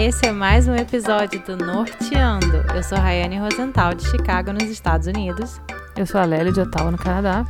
[0.00, 2.64] esse é mais um episódio do Norteando.
[2.74, 5.60] Eu sou Rayane Rosenthal, de Chicago, nos Estados Unidos.
[5.94, 7.46] Eu sou a Lélia, de Ottawa, no Canadá.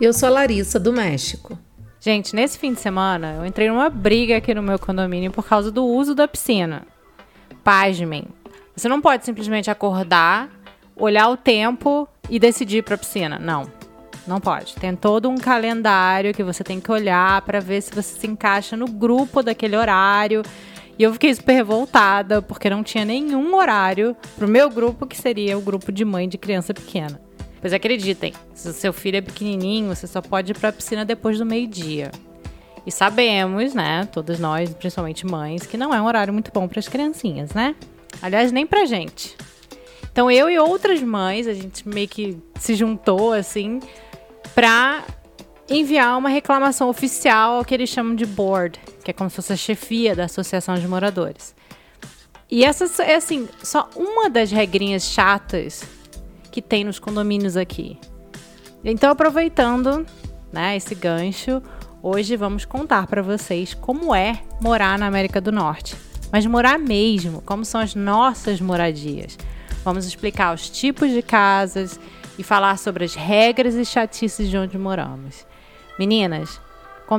[0.00, 1.58] E eu sou a Larissa, do México.
[2.00, 5.70] Gente, nesse fim de semana, eu entrei numa briga aqui no meu condomínio por causa
[5.70, 6.84] do uso da piscina.
[7.62, 8.24] Pasmem.
[8.74, 10.48] Você não pode simplesmente acordar,
[10.96, 13.38] olhar o tempo e decidir ir pra piscina.
[13.38, 13.70] Não.
[14.26, 14.74] Não pode.
[14.76, 18.74] Tem todo um calendário que você tem que olhar para ver se você se encaixa
[18.74, 20.42] no grupo daquele horário.
[21.00, 25.56] E eu fiquei super revoltada porque não tinha nenhum horário pro meu grupo, que seria
[25.56, 27.18] o grupo de mãe de criança pequena.
[27.58, 31.38] Pois acreditem, se o seu filho é pequenininho, você só pode ir pra piscina depois
[31.38, 32.10] do meio-dia.
[32.86, 36.80] E sabemos, né, todas nós, principalmente mães, que não é um horário muito bom para
[36.80, 37.74] as criancinhas, né?
[38.20, 39.34] Aliás, nem pra gente.
[40.12, 43.80] Então eu e outras mães, a gente meio que se juntou assim
[44.54, 45.02] para
[45.70, 48.78] enviar uma reclamação oficial ao que eles chamam de board,
[49.10, 51.54] que é como se fosse a chefia da associação de moradores.
[52.48, 55.84] E essa é assim, só uma das regrinhas chatas
[56.50, 57.98] que tem nos condomínios aqui.
[58.84, 60.06] Então, aproveitando,
[60.52, 61.62] né, esse gancho,
[62.02, 65.96] hoje vamos contar para vocês como é morar na América do Norte.
[66.32, 69.36] Mas morar mesmo, como são as nossas moradias.
[69.84, 71.98] Vamos explicar os tipos de casas
[72.38, 75.46] e falar sobre as regras e chatices de onde moramos.
[75.98, 76.60] Meninas,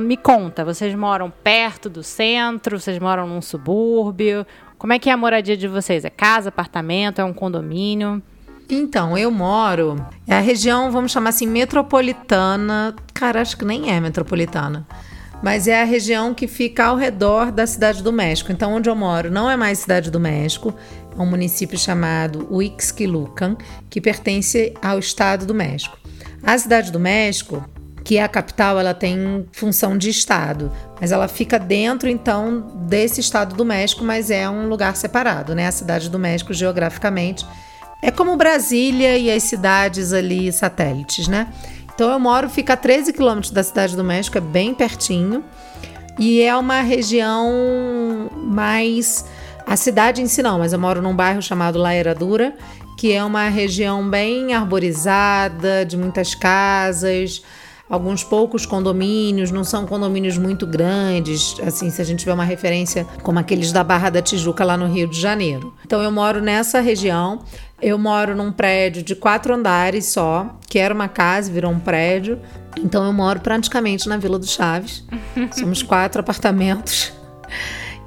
[0.00, 2.80] me conta, vocês moram perto do centro?
[2.80, 4.46] Vocês moram num subúrbio?
[4.78, 6.04] Como é que é a moradia de vocês?
[6.04, 8.22] É casa, apartamento, é um condomínio?
[8.68, 9.96] Então, eu moro.
[10.26, 12.94] É a região, vamos chamar assim, metropolitana.
[13.12, 14.86] Cara, acho que nem é metropolitana.
[15.42, 18.50] Mas é a região que fica ao redor da Cidade do México.
[18.50, 20.74] Então, onde eu moro não é mais Cidade do México,
[21.16, 23.56] é um município chamado Uixquilucan,
[23.90, 25.98] que pertence ao Estado do México.
[26.42, 27.62] A Cidade do México,
[28.04, 33.20] que é a capital, ela tem função de estado, mas ela fica dentro então desse
[33.20, 35.66] estado do México, mas é um lugar separado, né?
[35.66, 37.46] A Cidade do México geograficamente
[38.02, 41.52] é como Brasília e as cidades ali satélites, né?
[41.94, 45.44] Então eu moro, fica a 13 quilômetros da Cidade do México, é bem pertinho.
[46.18, 49.24] E é uma região mais
[49.66, 52.54] a cidade em si não, mas eu moro num bairro chamado La Herradura,
[52.98, 57.42] que é uma região bem arborizada, de muitas casas,
[57.92, 63.06] alguns poucos condomínios, não são condomínios muito grandes, assim, se a gente tiver uma referência
[63.22, 65.74] como aqueles da Barra da Tijuca lá no Rio de Janeiro.
[65.84, 67.42] Então eu moro nessa região.
[67.82, 72.40] Eu moro num prédio de quatro andares só, que era uma casa, virou um prédio.
[72.78, 75.04] Então eu moro praticamente na Vila do Chaves.
[75.52, 77.12] Somos quatro apartamentos.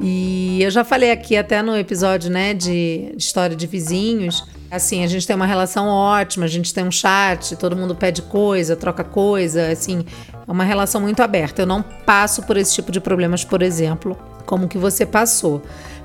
[0.01, 4.44] E eu já falei aqui até no episódio, né, de, de história de vizinhos.
[4.75, 8.22] Assim, a gente tem uma relação ótima, a gente tem um chat, todo mundo pede
[8.22, 10.06] coisa, troca coisa, assim,
[10.46, 11.62] é uma relação muito aberta.
[11.62, 15.62] Eu não passo por esse tipo de problemas, por exemplo, como que você passou.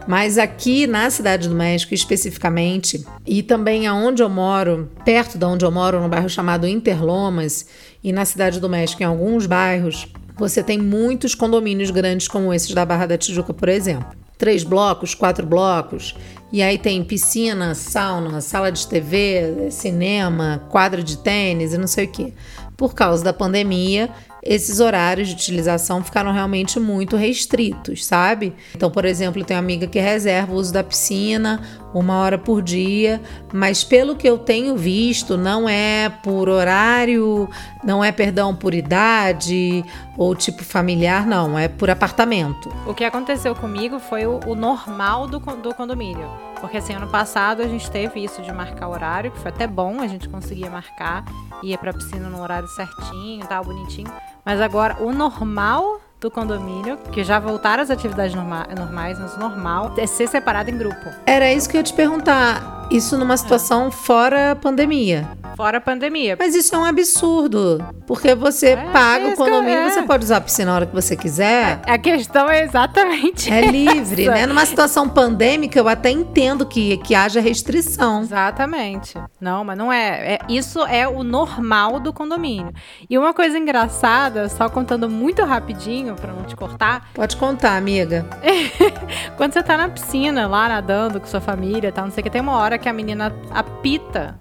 [0.06, 5.64] Mas aqui na Cidade do México, especificamente, e também aonde eu moro, perto de onde
[5.64, 7.66] eu moro, no bairro chamado Interlomas,
[8.04, 10.06] e na Cidade do México, em alguns bairros,
[10.38, 14.16] você tem muitos condomínios grandes como esses da Barra da Tijuca, por exemplo.
[14.40, 16.16] Três blocos, quatro blocos,
[16.50, 22.06] e aí tem piscina, sauna, sala de TV, cinema, quadra de tênis e não sei
[22.06, 22.34] o que.
[22.74, 24.08] Por causa da pandemia,
[24.42, 28.54] esses horários de utilização ficaram realmente muito restritos, sabe?
[28.74, 31.60] Então, por exemplo, tem uma amiga que reserva o uso da piscina
[31.92, 33.20] uma hora por dia,
[33.52, 37.48] mas pelo que eu tenho visto, não é por horário,
[37.82, 39.84] não é, perdão, por idade
[40.16, 42.72] ou tipo familiar, não, é por apartamento.
[42.86, 46.28] O que aconteceu comigo foi o, o normal do, do condomínio.
[46.60, 50.00] Porque assim, ano passado a gente teve isso de marcar horário, que foi até bom,
[50.00, 51.24] a gente conseguia marcar,
[51.62, 54.12] ia pra piscina no horário certinho, tal, bonitinho.
[54.44, 59.94] Mas agora, o normal do condomínio, que já voltaram às atividades norma normais, mas normal
[59.96, 61.10] é ser separado em grupo.
[61.24, 62.86] Era isso que eu ia te perguntar.
[62.90, 63.90] Isso numa situação é.
[63.90, 65.26] fora pandemia.
[65.56, 66.36] Fora a pandemia.
[66.38, 67.84] Mas isso é um absurdo.
[68.06, 69.90] Porque você é, paga o condomínio, é.
[69.90, 71.80] você pode usar a piscina a hora que você quiser.
[71.86, 73.52] A, a questão é exatamente.
[73.52, 74.46] É livre, né?
[74.46, 78.22] Numa situação pandêmica, eu até entendo que, que haja restrição.
[78.22, 79.18] Exatamente.
[79.40, 80.34] Não, mas não é.
[80.34, 80.38] é.
[80.48, 82.72] Isso é o normal do condomínio.
[83.08, 87.10] E uma coisa engraçada, só contando muito rapidinho, para não te cortar.
[87.14, 88.26] Pode contar, amiga.
[89.36, 92.30] Quando você tá na piscina, lá nadando com sua família, tá, não sei o que,
[92.30, 94.38] tem uma hora que a menina apita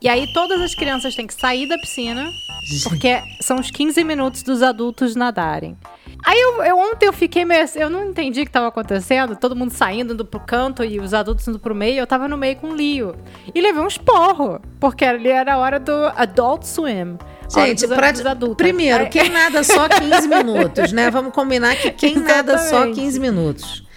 [0.00, 2.30] e aí todas as crianças têm que sair da piscina,
[2.84, 5.76] porque são os 15 minutos dos adultos nadarem.
[6.24, 9.36] Aí eu, eu, ontem eu fiquei meio assim, eu não entendi o que estava acontecendo,
[9.36, 12.36] todo mundo saindo, indo pro canto e os adultos indo pro meio, eu tava no
[12.36, 13.14] meio com o Lio.
[13.54, 17.16] E levei um esporro, porque ali era a hora do Adult Swim.
[17.52, 18.12] Gente, pra,
[18.56, 21.10] primeiro, quem nada só 15 minutos, né?
[21.10, 23.87] Vamos combinar que quem nada só 15 minutos.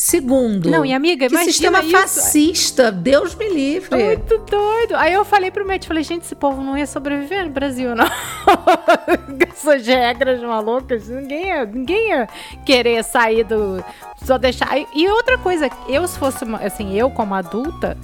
[0.00, 1.90] Segundo, Não, e amiga, que sistema isso.
[1.90, 4.00] fascista, Deus me livre.
[4.00, 4.94] Muito doido.
[4.94, 8.06] Aí eu falei pro médico, falei, gente, esse povo não ia sobreviver no Brasil, não.
[9.52, 12.28] Essas regras malucas, ninguém ia, ninguém ia
[12.64, 13.84] querer sair do...
[14.24, 14.68] Só deixar...
[14.94, 17.98] E- outra coisa, eu se fosse, assim, eu como adulta,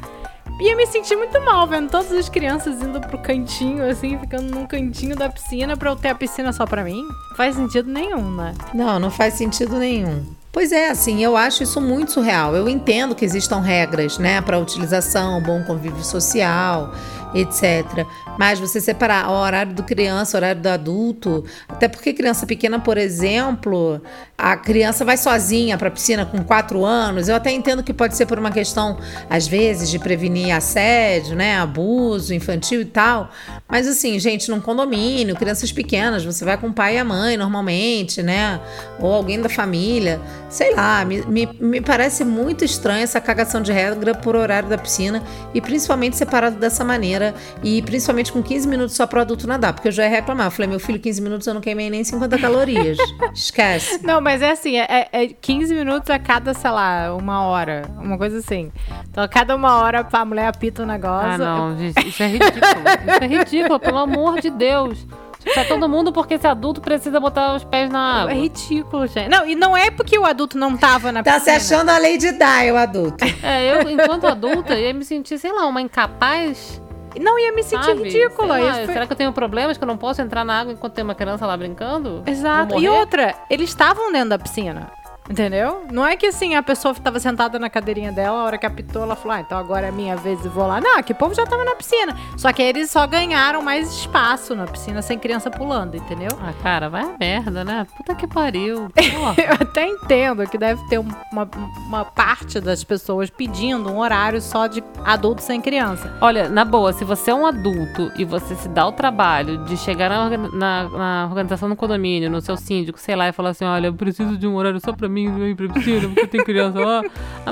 [0.61, 4.67] ia me sentir muito mal vendo todas as crianças indo pro cantinho, assim, ficando num
[4.67, 7.05] cantinho da piscina pra eu ter a piscina só pra mim.
[7.31, 8.53] Não faz sentido nenhum, né?
[8.75, 10.27] Não, não faz sentido nenhum.
[10.55, 12.55] Pois é, assim, eu acho isso muito surreal.
[12.55, 16.95] Eu entendo que existam regras, né, para utilização, bom convívio social,
[17.35, 18.07] etc.
[18.39, 22.79] Mas você separar o horário do criança, o horário do adulto, até porque criança pequena,
[22.79, 24.01] por exemplo,
[24.39, 27.29] a criança vai sozinha para a piscina com 4 anos.
[27.29, 28.97] Eu até entendo que pode ser por uma questão,
[29.29, 33.29] às vezes, de prevenir assédio, né, abuso infantil e tal.
[33.69, 37.37] Mas assim, gente, num condomínio, crianças pequenas, você vai com o pai e a mãe
[37.37, 38.61] normalmente, né?
[39.01, 40.21] Ou alguém da família.
[40.55, 44.79] Sei lá, me, me, me parece muito estranho essa cagação de regra por horário da
[44.79, 45.21] piscina
[45.53, 49.89] e principalmente separado dessa maneira e principalmente com 15 minutos só pro adulto nadar, porque
[49.89, 50.47] eu já ia reclamar.
[50.47, 52.97] Eu falei, meu filho, 15 minutos eu não queimei nem 50 calorias.
[53.35, 54.07] Esquece.
[54.07, 57.83] Não, mas é assim, é, é 15 minutos a cada, sei lá, uma hora.
[57.99, 58.71] Uma coisa assim.
[59.11, 61.31] Então, a cada uma hora a mulher apita o negócio.
[61.31, 62.63] Ah, não, gente, isso é ridículo.
[63.09, 65.05] Isso é ridículo, pelo amor de Deus.
[65.47, 68.35] Isso é todo mundo porque esse adulto precisa botar os pés na É água.
[68.35, 69.29] ridículo, gente.
[69.29, 71.57] Não, e não é porque o adulto não tava na Tá se piscina.
[71.83, 73.25] achando a Lady Di, o adulto.
[73.43, 76.81] É, eu, enquanto adulta, ia me sentir, sei lá, uma incapaz.
[77.21, 78.03] Não ia me sentir sabe?
[78.05, 78.59] ridícula.
[78.59, 80.73] Lá, Isso foi- Será que eu tenho problemas que eu não posso entrar na água
[80.73, 82.23] enquanto tem uma criança lá brincando?
[82.27, 82.79] Exato.
[82.81, 84.91] E outra, eles estavam dentro da piscina.
[85.29, 85.87] Entendeu?
[85.91, 89.03] Não é que assim, a pessoa estava sentada na cadeirinha dela, a hora que apitou,
[89.05, 90.81] ela falou: ah, então agora é minha vez e vou lá.
[90.83, 92.15] Não, que povo já tava na piscina.
[92.37, 96.29] Só que eles só ganharam mais espaço na piscina sem criança pulando, entendeu?
[96.43, 97.87] Ah, cara, vai a merda, né?
[97.97, 98.89] Puta que pariu.
[98.97, 101.49] Eu até entendo que deve ter um- uma,
[101.89, 106.15] uma parte das pessoas pedindo um horário só de adulto sem criança.
[106.21, 109.77] Olha, na boa, se você é um adulto e você se dá o trabalho de
[109.79, 113.65] chegar na, na- na organização do condomínio, no seu síndico, sei lá, e falar assim,
[113.65, 116.45] olha, eu preciso de um horário só pra mim, não ir pra piscina, porque tem
[116.45, 117.03] criança lá.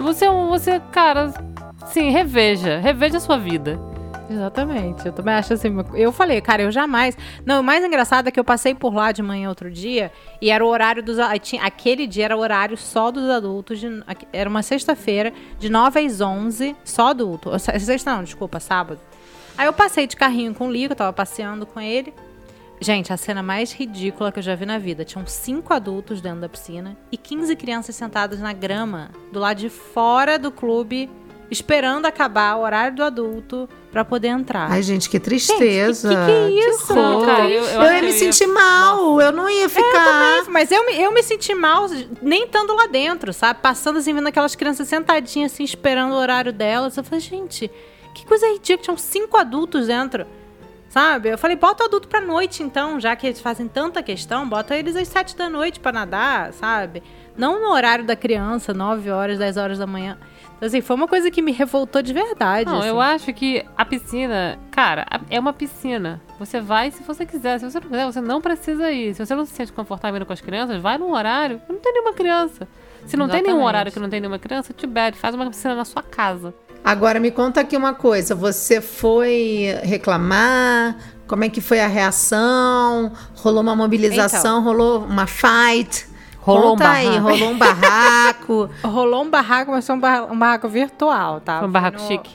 [0.00, 1.32] Você, é um- você, cara,
[1.87, 3.79] sim, reveja, reveja a sua vida.
[4.31, 5.05] Exatamente.
[5.06, 5.75] Eu também acho assim.
[5.94, 7.17] Eu falei, cara, eu jamais.
[7.44, 10.11] Não, o mais engraçado é que eu passei por lá de manhã outro dia
[10.41, 11.19] e era o horário dos.
[11.43, 13.79] tinha- Aquele dia era o horário só dos adultos.
[13.81, 17.50] de- era uma sexta-feira, de 9 às 11, só adulto.
[17.58, 19.00] Sexta não, desculpa, sábado.
[19.58, 22.15] Aí eu passei de carrinho com o Lico, eu tava passeando com ele.
[22.82, 25.05] Gente, a cena mais ridícula que eu já vi na vida.
[25.05, 29.69] Tinham cinco adultos dentro da piscina e 15 crianças sentadas na grama, do lado de
[29.70, 31.08] fora do clube,
[31.49, 34.69] esperando acabar o horário do adulto pra poder entrar.
[34.70, 36.08] Ai, gente, que tristeza.
[36.08, 36.93] que- que que é isso?
[36.94, 39.69] Não, cara, eu- eu eu, ia que me eu ia- sentir mal, eu não ia
[39.69, 40.44] ficar.
[40.49, 41.87] Mas eu, me- eu me senti mal
[42.20, 43.61] nem estando lá dentro, sabe?
[43.62, 46.96] Passando assim, vendo aquelas crianças sentadinhas assim, esperando o horário delas.
[46.96, 47.70] Eu falei, gente,
[48.14, 48.82] que coisa ridícula.
[48.82, 50.26] Tinham cinco adultos dentro.
[50.93, 51.31] Sabe?
[51.31, 54.77] Eu falei, bota o adulto pra noite, então, já que eles fazem tanta questão, bota
[54.77, 57.03] eles às sete da noite pra nadar, sabe?
[57.35, 60.19] Não no horário da criança, 9 horas, 10 horas da manhã.
[60.55, 62.71] Então, assim, foi uma coisa que me revoltou de verdade.
[62.71, 62.89] Não, assim.
[62.89, 66.21] eu acho que a piscina, cara, é uma piscina.
[66.39, 67.59] Você vai se você quiser.
[67.59, 69.15] Se você não quiser, você não precisa ir.
[69.15, 71.81] Se você não se sente confortável indo com as crianças, vai num horário que não
[71.81, 72.69] tem nenhuma criança.
[73.06, 73.67] Se não tem nenhum Exatamente.
[73.67, 76.55] horário que não tem nenhuma criança, te bebe, faz uma piscina na sua casa.
[76.84, 80.96] Agora me conta aqui uma coisa, você foi reclamar?
[81.29, 83.12] Como é que foi a reação?
[83.36, 84.62] Rolou uma mobilização?
[84.62, 86.06] rolou uma fight?
[86.41, 87.29] Rolou um Conta aí, barraco.
[87.29, 88.70] rolou um barraco.
[88.82, 91.60] Rolou um barraco, mas foi um barraco, um virtual, tá?
[91.60, 92.31] Foi um barraco no- chique.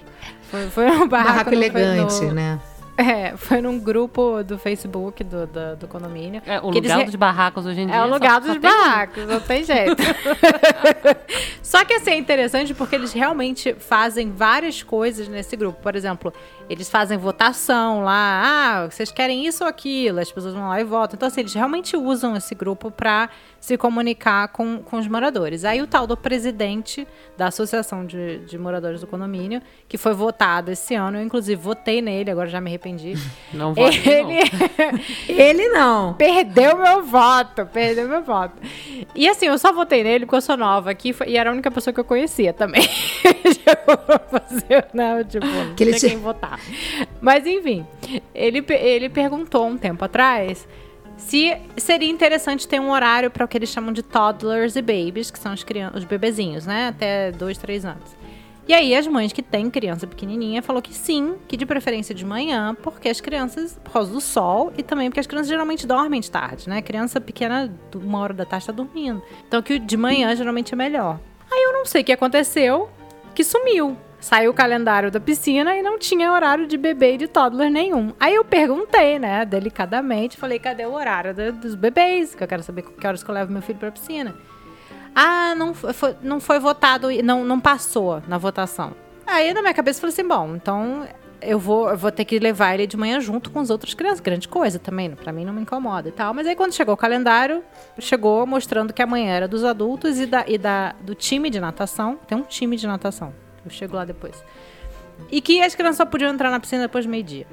[0.50, 2.58] Foi, foi um barraco, barraco foi elegante, no- né?
[3.10, 6.42] É, foi num grupo do Facebook do, do, do condomínio.
[6.48, 7.96] É, o eles lugar re- dos barracos hoje em dia.
[7.96, 8.62] É o só- lugar só dos tem um.
[8.74, 9.96] barracos, não tem jeito.
[11.62, 15.82] Só que assim, é interessante porque eles realmente fazem várias coisas nesse grupo.
[15.82, 16.34] Por exemplo,
[16.70, 18.42] eles fazem votação lá.
[18.46, 20.20] Ah, vocês querem isso ou aquilo?
[20.20, 21.16] As pessoas vão lá e votam.
[21.16, 25.66] Então, assim, eles realmente usam esse grupo para se comunicar com, com os moradores.
[25.66, 27.08] Aí o tal do presidente
[27.38, 32.02] da Associação de, de Moradores do Condomínio, que foi votado esse ano, eu inclusive votei
[32.02, 33.14] nele, agora já me arrependi.
[33.54, 34.32] Não vale, não.
[34.32, 34.40] Ele,
[35.28, 36.14] Ele não.
[36.14, 38.56] Perdeu meu voto, perdeu meu voto.
[39.16, 41.54] E assim, eu só votei nele porque eu sou nova aqui foi- e era a
[41.54, 42.82] única pessoa que eu conhecia também.
[43.22, 45.24] tipo, fazer, né?
[45.24, 46.57] Tipo, não Que ele tinha quem votar.
[47.22, 47.86] Mas enfim,
[48.34, 50.68] ele, ele perguntou um tempo atrás
[51.18, 55.32] se seria interessante ter um horário para o que eles chamam de toddlers e babies,
[55.32, 56.90] que são os, os bebezinhos, né?
[56.90, 58.18] Até 2, 3 anos.
[58.68, 62.26] E aí as mães que têm criança pequenininha falou que sim, que de preferência de
[62.26, 66.20] manhã, porque as crianças, por causa do sol, e também porque as crianças geralmente dormem
[66.20, 66.82] de tarde, né?
[66.82, 69.24] Criança pequena, uma hora da tarde tá dormindo.
[69.48, 71.18] Então que de manhã geralmente é melhor.
[71.50, 72.90] Aí eu não sei o que aconteceu,
[73.34, 73.96] que sumiu.
[74.20, 78.14] Saiu o calendário da piscina e não tinha horário de bebê e de toddler nenhum.
[78.20, 82.34] Aí eu perguntei, né, delicadamente, falei, cadê o horário do- dos bebês?
[82.34, 84.34] Que eu quero saber que horas que eu levo meu filho pra piscina.
[85.16, 88.94] Ah, não foi, não foi votado, não, não passou na votação.
[89.26, 91.08] Aí na minha cabeça eu falei assim, bom, então
[91.42, 94.20] eu vou, eu vou ter que levar ele de manhã junto com as outras crianças.
[94.20, 96.34] Grande coisa também, pra mim não me incomoda e tal.
[96.34, 97.64] Mas aí quando chegou o calendário,
[98.00, 102.18] chegou mostrando que amanhã era dos adultos e, da, e da, do time de natação.
[102.28, 103.34] Tem um time de natação.
[103.68, 104.44] Eu chego lá depois.
[105.32, 107.48] E que as crianças só podiam entrar na piscina depois do meio-dia.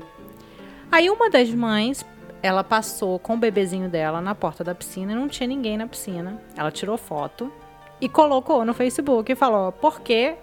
[0.91, 2.05] Aí uma das mães,
[2.43, 5.87] ela passou com o bebezinho dela na porta da piscina e não tinha ninguém na
[5.87, 6.41] piscina.
[6.57, 7.51] Ela tirou foto
[8.01, 10.35] e colocou no Facebook e falou: por que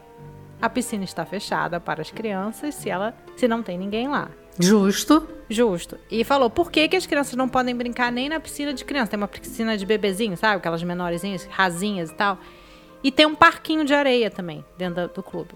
[0.61, 4.29] a piscina está fechada para as crianças se ela se não tem ninguém lá?
[4.59, 5.27] Justo.
[5.49, 5.97] Justo.
[6.09, 9.11] E falou, por que, que as crianças não podem brincar nem na piscina de criança?
[9.11, 10.57] Tem uma piscina de bebezinho, sabe?
[10.57, 12.37] Aquelas menorzinhas, rasinhas e tal.
[13.03, 15.55] E tem um parquinho de areia também, dentro da- do clube.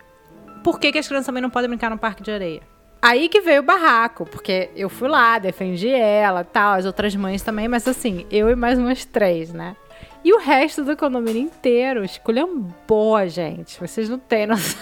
[0.64, 2.62] Por que, que as crianças também não podem brincar no parque de areia?
[3.02, 7.44] Aí que veio o barraco, porque eu fui lá, defendi ela tal, as outras mães
[7.44, 9.76] também, mas assim, eu e mais umas três, né?
[10.24, 13.80] E o resto do condomínio inteiro esculhambou a gente.
[13.80, 14.80] Vocês não têm noção.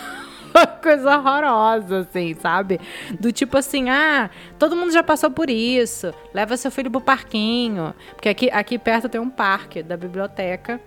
[0.82, 2.79] Coisa horrorosa, assim, sabe?
[3.20, 6.13] Do tipo assim, ah, todo mundo já passou por isso.
[6.34, 7.93] Leva seu filho pro parquinho.
[8.15, 10.79] Porque aqui, aqui perto tem um parque da biblioteca.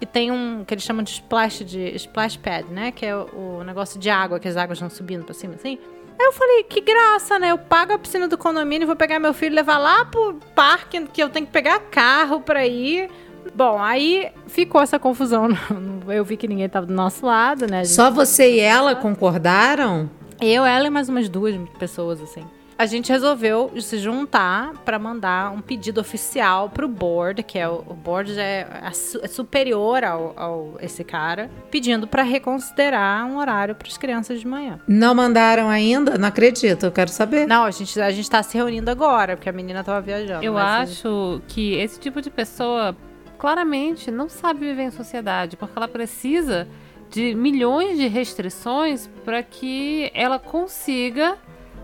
[0.00, 2.90] E tem um que eles chamam de splash, de splash pad, né?
[2.90, 5.78] Que é o, o negócio de água, que as águas vão subindo pra cima, assim.
[6.18, 7.50] Aí eu falei, que graça, né?
[7.50, 11.06] Eu pago a piscina do condomínio, vou pegar meu filho e levar lá pro parque,
[11.06, 13.10] que eu tenho que pegar carro pra ir.
[13.54, 15.48] Bom, aí ficou essa confusão.
[16.08, 17.84] Eu vi que ninguém tava do nosso lado, né?
[17.84, 20.10] Só você e ela concordaram?
[20.40, 22.44] eu, ela e mais umas duas pessoas, assim.
[22.80, 27.84] A gente resolveu se juntar para mandar um pedido oficial pro board, que é o,
[27.86, 33.74] o board é, su- é superior ao, ao esse cara, pedindo para reconsiderar um horário
[33.74, 34.80] para as crianças de manhã.
[34.88, 36.16] Não mandaram ainda?
[36.16, 37.46] Não acredito, eu quero saber.
[37.46, 40.42] Não, a gente a gente tá se reunindo agora, porque a menina tava viajando.
[40.42, 42.96] Eu mas- acho que esse tipo de pessoa
[43.36, 46.66] claramente não sabe viver em sociedade, porque ela precisa
[47.10, 51.36] de milhões de restrições para que ela consiga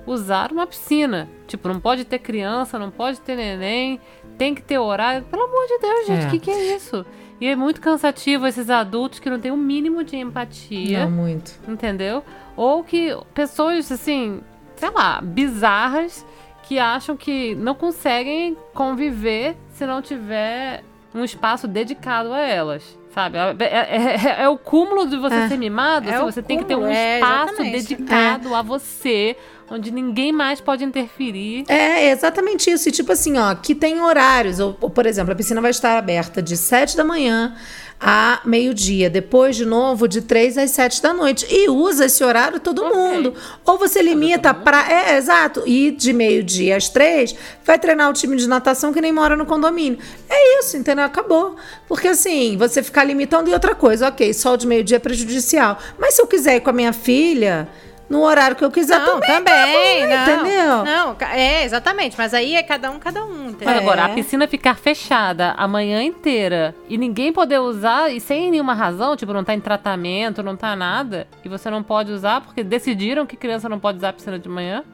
[0.06, 1.28] usar uma piscina.
[1.46, 4.00] Tipo, não pode ter criança, não pode ter neném,
[4.38, 5.22] tem que ter horário.
[5.24, 6.30] Pelo amor de Deus, gente, o É.
[6.30, 7.04] que, que é isso?
[7.40, 11.52] E é muito cansativo esses adultos que não têm o mínimo de empatia Não muito.
[11.68, 12.24] entendeu?
[12.56, 14.40] Ou que pessoas, assim,
[14.76, 16.24] sei lá, bizarras
[16.62, 20.82] que acham que não conseguem conviver se não tiver
[21.14, 22.98] um espaço dedicado a elas.
[23.14, 23.38] Sabe?
[23.38, 25.48] É, é- é- é o cúmulo de você É.
[25.48, 29.36] ser mimado, É assim, o você tem que ter um cúmulo, espaço dedicado a você,
[29.70, 31.64] onde ninguém mais pode interferir.
[31.68, 32.88] É exatamente isso.
[32.88, 34.58] E tipo assim, ó, que tem horários.
[34.60, 37.54] Ou, ou, por exemplo, a piscina vai estar aberta de 7 da manhã
[37.98, 39.08] a meio-dia.
[39.08, 41.46] Depois, de novo, de 3 às 7 da noite.
[41.50, 42.96] E usa esse horário todo Ok.
[42.96, 43.34] mundo.
[43.64, 44.90] Ou você limita pra.
[44.90, 45.62] É, exato.
[45.66, 49.46] E de meio-dia às 3, vai treinar o time de natação que nem mora no
[49.46, 49.98] condomínio.
[50.28, 51.04] É isso, entendeu?
[51.04, 51.56] Acabou.
[51.88, 55.78] Porque assim, você ficar limitando e outra coisa, ok, sol de meio-dia é prejudicial.
[55.98, 57.68] Mas se eu quiser ir com a minha filha.
[58.08, 60.84] No horário que eu quiser Não, também, também, tá bom, não, entendeu?
[60.84, 62.16] Não, é, exatamente.
[62.16, 63.66] Mas aí é cada um, cada um, entendeu?
[63.66, 64.04] Mas agora, É.
[64.04, 69.16] a piscina ficar fechada a manhã inteira e ninguém poder usar e sem nenhuma razão,
[69.16, 73.26] tipo, não tá em tratamento, não tá nada, e você não pode usar porque decidiram
[73.26, 74.84] que criança não pode usar a piscina de manhã?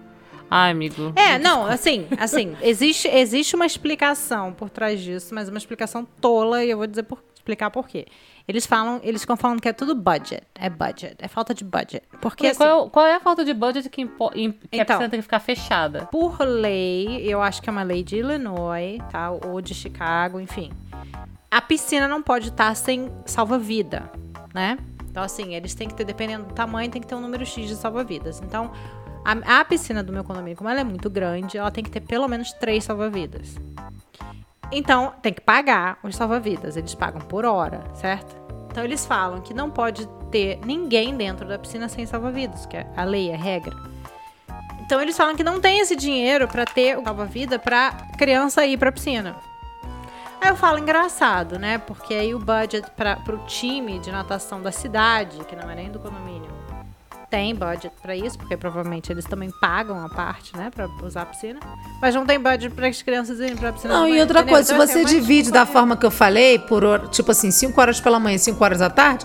[0.51, 1.13] Ai, amigo.
[1.17, 6.65] É, não, assim, assim, existe, existe uma explicação por trás disso, mas uma explicação tola,
[6.65, 8.07] e eu vou dizer por, explicar por quê.
[8.47, 10.43] Eles falam, eles ficam falando que é tudo budget.
[10.55, 12.03] É budget, é falta de budget.
[12.21, 14.79] Porque qual, é assim, o- qual é a falta de budget que, impo- im- que
[14.81, 14.97] a Então.
[14.97, 16.07] piscina tem que ficar fechada?
[16.07, 19.31] por lei, eu acho que é uma lei de Illinois, tá?
[19.31, 20.73] Ou de Chicago, enfim.
[21.51, 24.11] A piscina não pode estar sem salva-vida,
[24.55, 24.79] né?
[25.11, 27.69] Então, assim, eles têm que ter, dependendo do tamanho, tem que ter um número X
[27.69, 28.41] de salva-vidas.
[28.43, 28.73] Então,
[29.25, 32.01] a, a piscina do meu condomínio, como ela é muito grande, ela tem que ter
[32.01, 33.57] pelo menos três salva-vidas.
[34.73, 36.77] Então, tem que pagar os salva-vidas.
[36.77, 38.35] Eles pagam por hora, certo?
[38.71, 42.91] Então, eles falam que não pode ter ninguém dentro da piscina sem salva-vidas, que é
[42.97, 43.77] a lei, a regra.
[44.81, 48.79] Então, eles falam que não tem esse dinheiro pra ter o salva-vida pra criança ir
[48.79, 49.37] pra piscina.
[50.41, 51.79] Aí eu falo engraçado, né?
[51.79, 55.89] Porque aí o budget para pro time de natação da cidade, que não é nem
[55.89, 56.51] do condomínio,
[57.33, 61.27] tem budget pra isso, porque provavelmente eles também pagam a parte, né, Pra usar a
[61.27, 61.59] piscina.
[62.01, 63.95] Mas não tem budget para as crianças irem pra piscina.
[63.95, 64.55] Não, e manhã, outra entendeu?
[64.55, 67.31] coisa, se Então, assim, você é divide da forma que eu falei, por hora- tipo
[67.31, 69.25] assim, 5 horas pela manhã e 5 horas da tarde,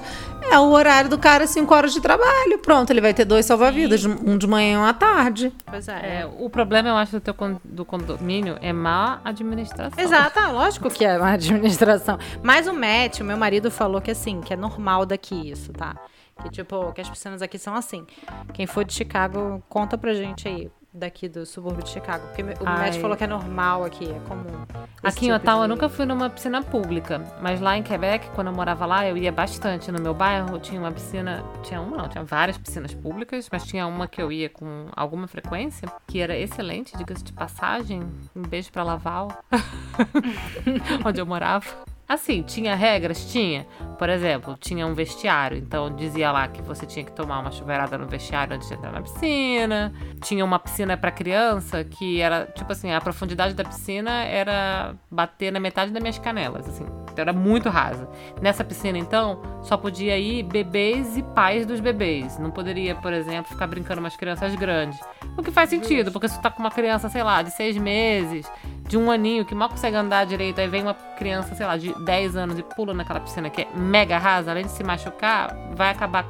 [0.50, 2.58] É o horário do cara, 5 horas de trabalho.
[2.60, 5.52] Pronto, ele vai ter dois salva-vidas, um de manhã e um à tarde.
[5.66, 10.02] Pois É, o problema, eu acho, do teu con- do condomínio é má administração.
[10.02, 12.18] Exato, ah, lógico que é uma administração.
[12.42, 15.96] Mas o Matt, o meu marido, falou que assim, que é normal daqui isso, tá?
[16.42, 18.06] Que tipo, que as piscinas aqui são assim.
[18.54, 22.26] Quem for de Chicago, conta pra gente aí, daqui do subúrbio de Chicago.
[22.28, 23.00] Porque o Matt Ai.
[23.02, 24.66] falou que é normal aqui, é comum.
[25.04, 28.30] Aqui em tipo Ottawa eu de- nunca fui numa piscina pública, mas lá em Quebec,
[28.32, 29.92] quando eu morava lá, eu ia bastante.
[29.92, 33.86] No meu bairro tinha uma piscina, tinha uma não, tinha várias piscinas públicas, mas tinha
[33.88, 38.02] uma que eu ia com alguma frequência, que era excelente, diga-se de passagem.
[38.36, 39.30] Um beijo pra Laval,
[41.06, 41.66] onde eu morava.
[42.08, 43.32] Assim, tinha regras?
[43.32, 43.68] Tinha.
[43.98, 47.98] Por exemplo, tinha um vestiário, então dizia lá que você tinha que tomar uma chuveirada
[47.98, 49.94] no vestiário antes de entrar na piscina.
[50.22, 55.52] Tinha uma piscina pra criança que era, tipo assim, a profundidade da piscina era bater
[55.52, 56.86] na metade das minhas canelas, assim.
[57.12, 58.08] Então era muito rasa.
[58.42, 62.38] Nessa piscina, então, só podia ir bebês e pais dos bebês.
[62.38, 65.00] Não poderia, por exemplo, ficar brincando umas crianças grandes.
[65.36, 67.76] O que faz sentido, porque se tu tá com uma criança, sei lá, de seis
[67.76, 68.50] meses,
[68.88, 71.94] de um aninho, que mal consegue andar direito, aí vem uma criança, sei lá, de
[72.06, 75.90] 10 anos e pula naquela piscina que é mega rasa, além de se machucar, vai
[75.90, 76.26] acabar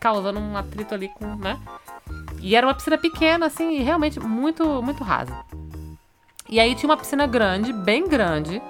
[0.00, 1.58] causando um atrito ali com, né?
[2.40, 5.32] E era uma piscina pequena, assim, e realmente muito, muito rasa.
[6.48, 8.60] E aí tinha uma piscina grande, bem grande,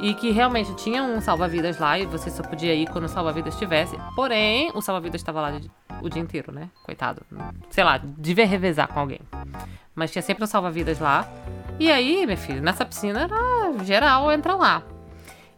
[0.00, 3.54] e que realmente tinha um salva-vidas lá, e você só podia ir quando o salva-vidas
[3.54, 3.96] estivesse.
[4.14, 5.60] Porém, o salva-vidas estava lá
[6.02, 6.70] o dia inteiro, né?
[6.82, 7.22] Coitado.
[7.70, 9.20] Sei lá, devia revezar com alguém.
[9.94, 11.28] Mas tinha sempre um salva-vidas lá.
[11.78, 14.82] E aí, meu filho, nessa piscina era geral, entra lá.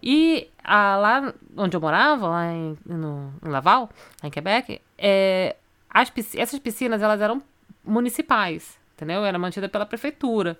[0.02, 3.88] E ah, lá onde eu morava, lá em, no, em Laval,
[4.22, 5.56] em Quebec, é,
[5.90, 7.42] as essas piscinas elas eram
[7.84, 9.24] municipais, entendeu?
[9.24, 10.58] Era mantida pela prefeitura.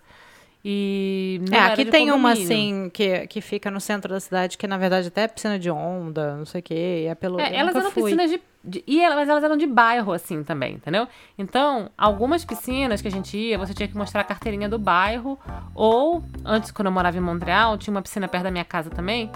[0.69, 4.77] E É, aqui tem uma assim que, que fica no centro da cidade, que na
[4.77, 7.03] verdade até é piscina de onda, não sei o quê.
[7.05, 7.39] e É pelo.
[7.41, 8.03] É, elas eram fui.
[8.03, 11.07] piscinas de, de- e elas, mas elas eram de bairro, assim, também, entendeu?
[11.39, 15.39] Então, algumas piscinas que a gente ia, você tinha que mostrar a carteirinha do bairro.
[15.73, 19.31] Ou, antes, quando eu morava em Montreal, tinha uma piscina perto da minha casa também,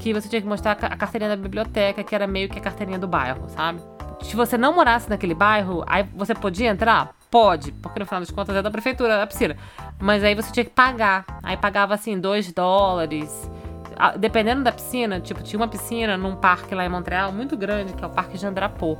[0.00, 2.98] que você tinha que mostrar a carteirinha da biblioteca, que era meio que a carteirinha
[2.98, 3.80] do bairro, sabe?
[4.22, 7.14] Se você não morasse naquele bairro, aí você podia entrar?
[7.32, 9.56] Pode, porque no final das contas é da prefeitura, da piscina.
[9.98, 11.24] Mas aí você tinha que pagar.
[11.42, 13.50] Aí pagava assim, 2 dólares.
[13.96, 17.94] Ah, Dependendo da piscina, tipo, tinha uma piscina num parque lá em Montreal muito grande,
[17.94, 18.98] que é o Parque Jandrapô.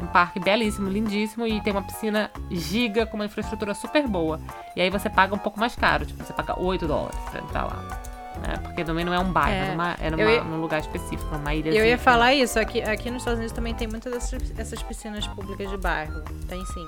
[0.00, 4.40] Um parque belíssimo, lindíssimo, e tem uma piscina giga com uma infraestrutura super boa.
[4.74, 7.64] E aí você paga um pouco mais caro, tipo, você paga 8 dólares pra entrar
[7.64, 8.07] lá.
[8.42, 8.56] Né?
[8.62, 10.80] Porque também não é um bairro, É, é, numa, é numa- eu ia- num lugar
[10.80, 11.70] específico, numa ilha.
[11.70, 15.26] Eu ia falar isso, aqui, aqui nos Estados Unidos também tem muitas dessas essas piscinas
[15.28, 16.22] públicas de bairro.
[16.48, 16.86] Tem sim.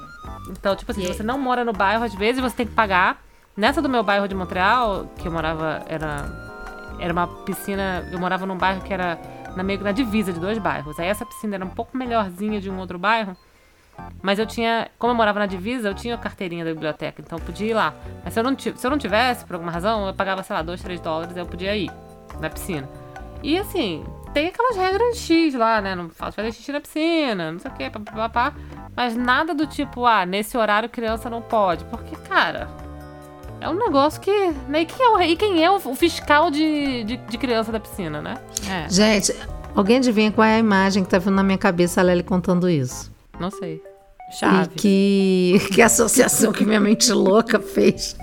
[0.51, 3.23] Então, tipo assim, se você não mora no bairro, às vezes você tem que pagar.
[3.57, 6.25] Nessa do meu bairro de Montreal, que eu morava, era,
[6.99, 8.09] era uma piscina.
[8.11, 9.19] Eu morava num bairro que era
[9.57, 10.99] na, meio que na divisa de dois bairros.
[11.01, 13.37] Aí essa piscina era um pouco melhorzinha de um outro bairro.
[14.23, 17.39] Mas eu tinha, como eu morava na divisa, eu tinha a carteirinha da biblioteca, então
[17.39, 17.95] eu podia ir lá.
[18.23, 20.63] Mas se eu não, se eu não tivesse, por alguma razão, eu pagava, sei lá,
[20.63, 21.91] 2, 3 dólares, eu podia ir
[22.39, 22.89] na piscina.
[23.43, 25.95] E assim, tem aquelas regras X lá, né?
[25.95, 28.53] Não faço fazer xixi na piscina, não sei o quê, papapá.
[28.95, 31.85] Mas nada do tipo, ah, nesse horário criança não pode.
[31.87, 32.69] Porque, cara,
[33.61, 34.51] é um negócio que.
[34.69, 34.83] Né?
[34.83, 38.21] E, quem é o, e quem é o fiscal de, de, de criança da piscina,
[38.21, 38.35] né?
[38.69, 38.89] É.
[38.89, 39.35] Gente,
[39.75, 42.69] alguém adivinha qual é a imagem que tá vindo na minha cabeça, a Lely contando
[42.69, 43.11] isso?
[43.39, 43.83] Não sei.
[44.31, 44.71] Chave.
[44.75, 48.17] E que, que associação que minha mente louca fez.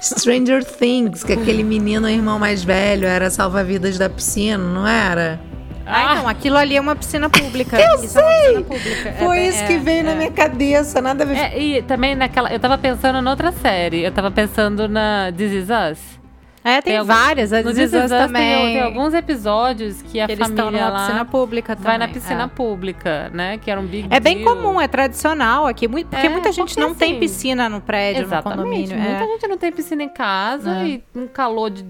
[0.00, 5.38] Stranger Things, que aquele menino, o irmão mais velho, era salva-vidas da piscina, não era?
[5.84, 7.76] Ah, então, aquilo ali é uma piscina pública.
[7.78, 9.08] Eu isso É uma piscina pública.
[9.08, 10.14] É Foi bem- isso que é, veio na é.
[10.14, 11.36] minha cabeça, nada a ver.
[11.36, 12.52] É, e também naquela.
[12.52, 14.02] Eu tava pensando noutra série.
[14.02, 16.19] Eu tava pensando na This Is Us.
[16.62, 17.50] É, tem, Tem várias.
[17.52, 18.54] No This Is Us também.
[18.64, 21.86] tem, tem alguns episódios que a que eles estão família numa lá piscina pública também.
[21.90, 22.46] vai na piscina é.
[22.48, 23.56] pública, né?
[23.58, 24.54] Que era um big É bem deal.
[24.56, 25.88] comum, é tradicional aqui.
[25.88, 28.58] Muito, porque É, muita gente porque não tem assim, piscina no prédio, Exatamente.
[28.58, 28.98] no condomínio.
[28.98, 29.26] Muita é.
[29.26, 30.86] gente não tem piscina em casa É.
[30.86, 31.82] e um calor de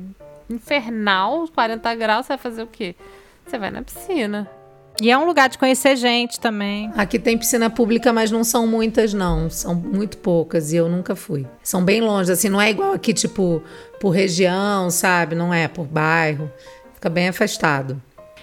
[0.49, 2.95] infernal, 40 graus, você vai fazer o quê?
[3.47, 4.49] Você vai na piscina.
[5.03, 6.91] E é um lugar de conhecer gente também.
[6.95, 9.49] Aqui tem piscina pública, mas não são muitas, não.
[9.49, 11.47] São muito poucas e eu nunca fui.
[11.63, 13.63] São bem longe, assim, não é igual aqui, tipo,
[13.99, 15.35] por região, sabe?
[15.35, 16.51] Não é por bairro.
[16.95, 18.01] Fica bem afastado.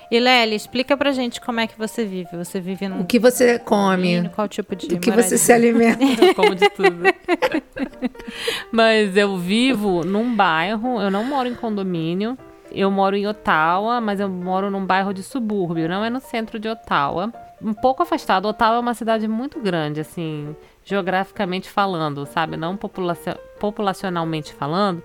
[0.09, 2.29] E Lely, explica pra gente como é que você vive.
[2.37, 4.29] Você vive num O que você come?
[4.33, 5.29] qual tipo de Do que moradia?
[5.29, 6.01] você se alimenta?
[6.03, 7.03] Eu como de tudo.
[8.71, 12.37] Mas eu vivo num bairro, eu não moro em condomínio.
[12.71, 16.59] Eu moro em Ottawa, mas eu moro num bairro de subúrbio, não é no centro
[16.59, 17.31] de Ottawa.
[17.61, 18.45] Um pouco afastado.
[18.47, 22.55] Ottawa é uma cidade muito grande, assim, geograficamente falando, sabe?
[22.57, 25.01] Não populacio- populacionalmente falando,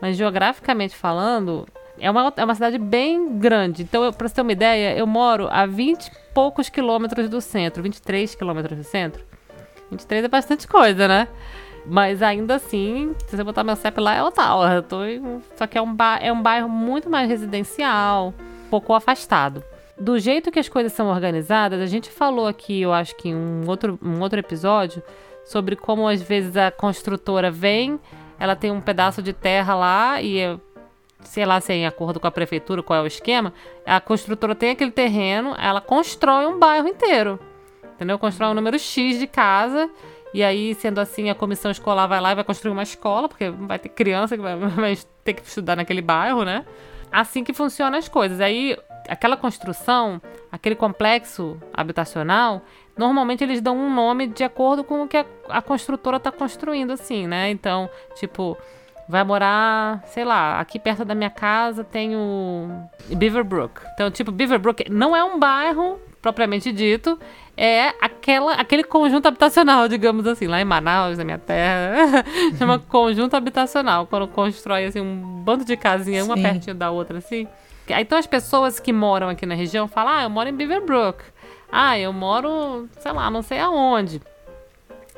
[0.00, 1.66] mas geograficamente falando,
[2.00, 3.82] É uma, é uma cidade bem grande.
[3.82, 7.82] Então, pra você ter uma ideia, eu moro a 20 e poucos quilômetros do centro,
[7.82, 9.24] 23 quilômetros do centro.
[9.90, 11.26] 23 é bastante coisa, né?
[11.88, 14.20] Mas ainda assim, se você botar meu CEP lá, é.
[14.76, 15.42] Eu tô em...
[15.56, 16.18] Só que é um, ba...
[16.20, 18.34] é um bairro muito mais residencial,
[18.66, 19.64] um pouco afastado.
[19.98, 23.34] Do jeito que as coisas são organizadas, a gente falou aqui, eu acho que em
[23.34, 25.02] um outro, um outro episódio,
[25.46, 27.98] sobre como às vezes a construtora vem,
[28.38, 30.40] ela tem um pedaço de terra lá e
[31.20, 33.52] sei lá se é em acordo com a prefeitura, qual é o esquema,
[33.84, 37.40] a construtora tem aquele terreno, ela constrói um bairro inteiro.
[37.94, 38.18] Entendeu?
[38.18, 39.90] Constrói um número X de casa
[40.32, 43.50] e aí, sendo assim, a comissão escolar vai lá e vai construir uma escola, porque
[43.50, 46.64] vai ter criança que vai, vai ter que estudar naquele bairro, né?
[47.10, 48.40] Assim que funcionam as coisas.
[48.40, 48.76] Aí,
[49.08, 50.20] aquela construção,
[50.52, 52.62] aquele complexo habitacional,
[52.96, 56.92] normalmente eles dão um nome de acordo com o que a, a construtora está construindo,
[56.92, 57.50] assim, né?
[57.50, 58.56] Então, tipo,
[59.08, 62.68] vai morar, sei lá, aqui perto da minha casa tem o
[63.16, 63.80] Beaverbrook.
[63.94, 67.18] Então, tipo, Beaverbrook não é um bairro propriamente dito,
[67.60, 72.24] é aquela, aquele conjunto habitacional, digamos assim, lá em Manaus, na minha terra,
[72.56, 77.48] chama conjunto habitacional, quando constrói assim um bando de casinhas, uma pertinho da outra assim.
[77.88, 81.24] Então as pessoas que moram aqui na região falam: "Ah, eu moro em Beaverbrook.
[81.72, 84.22] Ah, eu moro, sei lá, não sei aonde".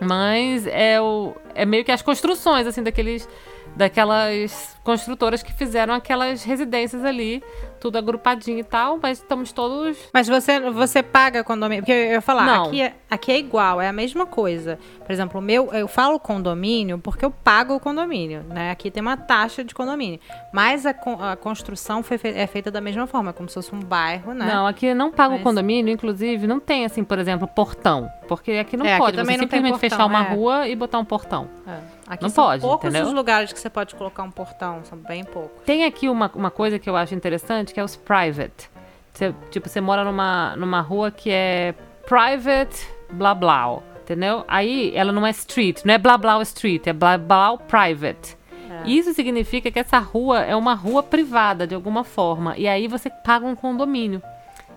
[0.00, 3.28] Mas é o é meio que as construções assim daqueles
[3.76, 7.42] daquelas construtoras que fizeram aquelas residências ali,
[7.80, 9.96] tudo agrupadinho e tal, mas estamos todos.
[10.12, 11.82] Mas você, você paga condomínio?
[11.82, 12.64] Porque eu ia falar, Não.
[12.66, 14.78] Aqui, é, aqui é igual, é a mesma coisa.
[15.04, 18.70] Por exemplo, o meu, eu falo condomínio porque eu pago o condomínio, né?
[18.70, 20.20] Aqui tem uma taxa de condomínio.
[20.52, 24.34] Mas a, a construção foi é feita da mesma forma, como se fosse um bairro,
[24.34, 24.46] né?
[24.46, 25.40] Não, aqui não paga mas...
[25.40, 28.10] o condomínio, inclusive, não tem, assim, por exemplo, portão.
[28.28, 30.34] Porque aqui não é, pode aqui também você não simplesmente portão, fechar uma é.
[30.34, 31.48] rua e botar um portão.
[31.66, 31.99] É.
[32.10, 33.06] Aqui não são pode, poucos entendeu?
[33.06, 35.62] os lugares que você pode colocar um portão, são bem poucos.
[35.64, 38.68] Tem aqui uma, uma coisa que eu acho interessante, que é os private.
[39.12, 41.72] Você, tipo, você mora numa, numa rua que é
[42.08, 44.44] private blá blá, entendeu?
[44.48, 48.36] Aí ela não é street, não é blá blá street, é blá blá private.
[48.68, 48.88] É.
[48.90, 52.56] Isso significa que essa rua é uma rua privada de alguma forma.
[52.56, 54.20] E aí você paga um condomínio.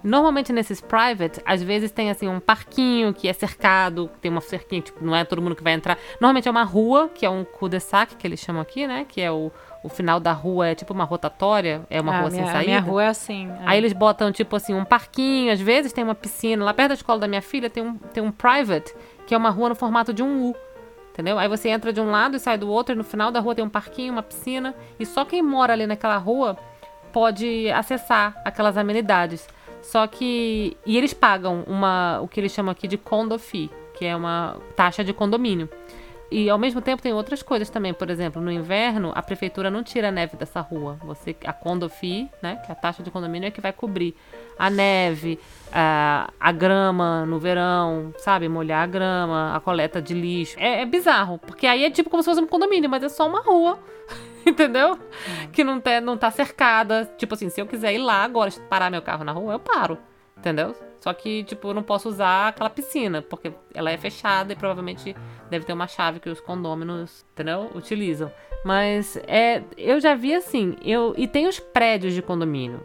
[0.04, 4.82] Normalmente nesses private, às vezes tem assim um parquinho que é cercado, tem uma cerquinha,
[4.82, 5.98] tipo, não é todo mundo que vai entrar.
[6.20, 9.06] Normalmente é uma rua, que é um cul-de-sac, que eles chamam aqui, né?
[9.08, 9.50] Que é o,
[9.82, 12.60] o final da rua é tipo uma rotatória, é uma ah, rua minha, sem saída.
[12.60, 13.50] A minha rua é assim.
[13.50, 13.60] É.
[13.66, 16.66] Aí eles botam tipo assim um parquinho, às vezes tem uma piscina.
[16.66, 18.94] Lá perto da escola da minha filha tem um, tem um private,
[19.26, 20.56] que é uma rua no formato de um U.
[21.13, 21.38] Entendeu?
[21.38, 23.54] Aí você entra de um lado e sai do outro, e no final da rua
[23.54, 26.58] tem um parquinho, uma piscina, e só quem mora ali naquela rua
[27.12, 29.48] pode acessar aquelas amenidades.
[29.84, 30.76] Só que.
[30.86, 34.58] E eles pagam uma, o que eles chamam aqui de condo fee, que é uma
[34.76, 35.69] taxa de condomínio.
[36.32, 37.93] E ao mesmo tempo tem outras coisas também.
[37.93, 40.98] Por exemplo, no inverno, a prefeitura não tira a neve dessa rua.
[41.04, 44.15] Você, a condo fee, né, que é a taxa de condomínio, é que vai cobrir
[44.58, 45.39] a neve,
[45.72, 48.50] a, a grama no verão, sabe?
[48.50, 50.58] Molhar a grama, a coleta de lixo.
[50.60, 53.28] É, é bizarro, porque aí é tipo como se fosse um condomínio, mas é só
[53.28, 53.78] uma rua.
[54.47, 54.97] entendeu?
[55.51, 57.12] Que não, tá, não tá cercada.
[57.17, 59.97] Tipo assim, se eu quiser ir lá agora, parar meu carro na rua, eu paro.
[60.38, 60.75] Entendeu?
[60.99, 65.15] Só que, tipo, eu não posso usar aquela piscina, porque ela é fechada e provavelmente
[65.49, 67.69] deve ter uma chave que os condôminos, entendeu?
[67.75, 68.32] Utilizam.
[68.63, 72.82] Mas é, eu já vi assim, eu e tem os prédios de condomínio.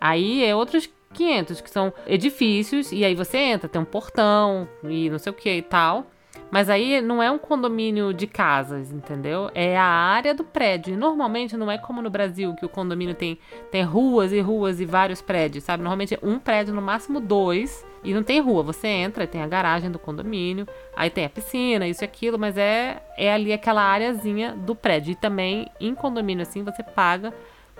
[0.00, 5.10] Aí é outros 500 que são edifícios e aí você entra, tem um portão e
[5.10, 6.06] não sei o que e tal.
[6.50, 9.50] Mas aí não é um condomínio de casas, entendeu?
[9.54, 10.94] É a área do prédio.
[10.94, 13.38] E normalmente não é como no Brasil, que o condomínio tem,
[13.70, 15.82] tem ruas e ruas e vários prédios, sabe?
[15.82, 18.62] Normalmente é um prédio, no máximo dois, e não tem rua.
[18.62, 22.56] Você entra, tem a garagem do condomínio, aí tem a piscina, isso e aquilo, mas
[22.56, 25.12] é, é ali aquela áreazinha do prédio.
[25.12, 27.32] E também em condomínio assim você paga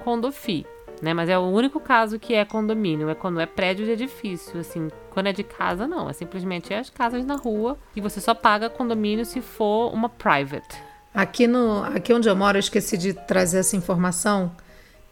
[0.05, 0.67] condofi
[1.03, 1.15] né?
[1.15, 4.89] Mas é o único caso que é condomínio, é quando é prédio de edifício, assim.
[5.11, 6.09] Quando é de casa, não.
[6.09, 10.77] É simplesmente as casas na rua e você só paga condomínio se for uma private.
[11.15, 14.53] Aqui, no, aqui onde eu moro, eu esqueci de trazer essa informação,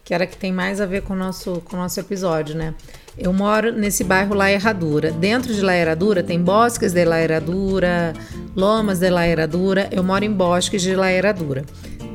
[0.05, 2.75] que era que tem mais a ver com o nosso, com o nosso episódio, né?
[3.19, 5.11] Eu moro nesse bairro La Herradura.
[5.11, 8.13] Dentro de La Herradura tem bosques de La Herradura,
[8.55, 9.89] lomas de La Herradura.
[9.91, 11.65] Eu moro em bosques de La Herradura.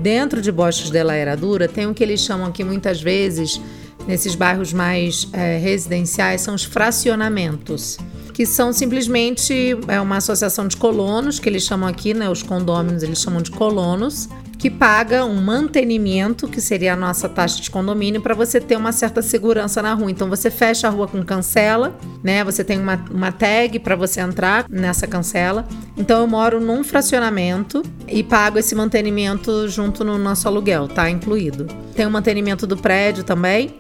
[0.01, 3.61] Dentro de Bosques de La Herradura tem o que eles chamam aqui muitas vezes,
[4.07, 7.99] nesses bairros mais é, residenciais, são os fracionamentos,
[8.41, 13.04] que são simplesmente é uma associação de colonos, que eles chamam aqui, né, os condôminos
[13.04, 14.27] eles chamam de colonos,
[14.58, 18.91] que paga um mantenimento, que seria a nossa taxa de condomínio, para você ter uma
[18.91, 20.10] certa segurança na rua.
[20.10, 22.43] Então você fecha a rua com cancela, né?
[22.43, 25.67] Você tem uma, uma tag para você entrar nessa cancela.
[25.95, 31.67] Então eu moro num fracionamento e pago esse mantenimento junto no nosso aluguel, tá incluído.
[31.93, 33.75] Tem o mantenimento do prédio também.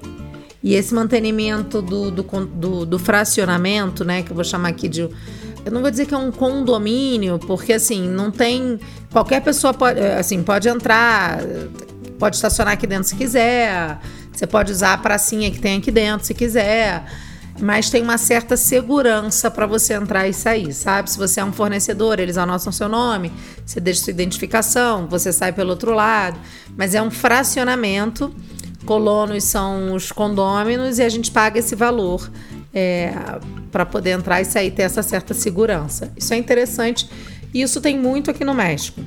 [0.63, 4.21] E esse mantenimento do, do, do, do fracionamento, né?
[4.21, 5.09] Que eu vou chamar aqui de
[5.63, 8.79] eu não vou dizer que é um condomínio, porque assim, não tem.
[9.11, 11.39] Qualquer pessoa pode, eh, assim, pode entrar,
[12.17, 13.99] pode estacionar aqui dentro se quiser.
[14.33, 17.05] Você pode usar a pracinha que tem aqui dentro se quiser.
[17.59, 21.11] Mas tem uma certa segurança para você entrar e sair, sabe?
[21.11, 23.31] Se você é um fornecedor, eles anotam seu nome,
[23.63, 26.39] você deixa sua identificação, você sai pelo outro lado.
[26.75, 28.33] Mas é um fracionamento.
[28.85, 32.29] Colonos são os condôminos e a gente paga esse valor
[32.73, 33.13] é,
[33.71, 36.11] para poder entrar e sair ter essa certa segurança.
[36.17, 37.09] Isso é interessante
[37.53, 39.01] e isso tem muito aqui no México.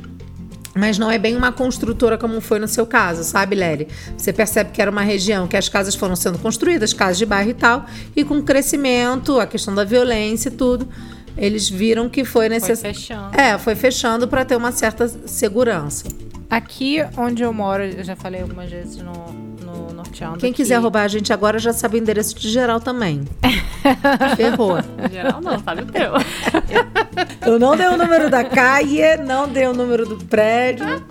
[0.77, 3.87] Mas não é bem uma construtora como foi no seu caso, sabe, Léry?
[4.17, 7.51] Você percebe que era uma região que as casas foram sendo construídas, casas de bairro
[7.51, 10.89] e tal, e com o crescimento, a questão da violência e tudo,
[11.37, 12.93] eles viram que foi necessário.
[12.93, 13.41] Foi fechando.
[13.41, 16.07] É, foi fechando para ter uma certa segurança.
[16.51, 19.13] Aqui onde eu moro, eu já falei algumas vezes no,
[20.39, 23.25] Quem quiser roubar a gente agora já sabe o endereço de geral também.
[24.37, 24.79] Ferrou.
[25.11, 26.13] Geral não, sabe o teu.
[27.47, 30.87] Eu não dei o número da caia, não dei o número do prédio.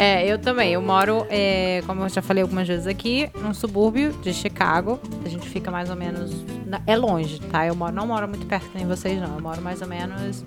[0.00, 0.72] É, eu também.
[0.72, 5.00] Eu moro, é, como eu já falei algumas vezes aqui, num subúrbio de Chicago.
[5.24, 6.30] A gente fica mais ou menos.
[6.64, 7.66] Na, é longe, tá?
[7.66, 9.34] Eu moro, não moro muito perto nem vocês, não.
[9.34, 10.44] Eu moro mais ou menos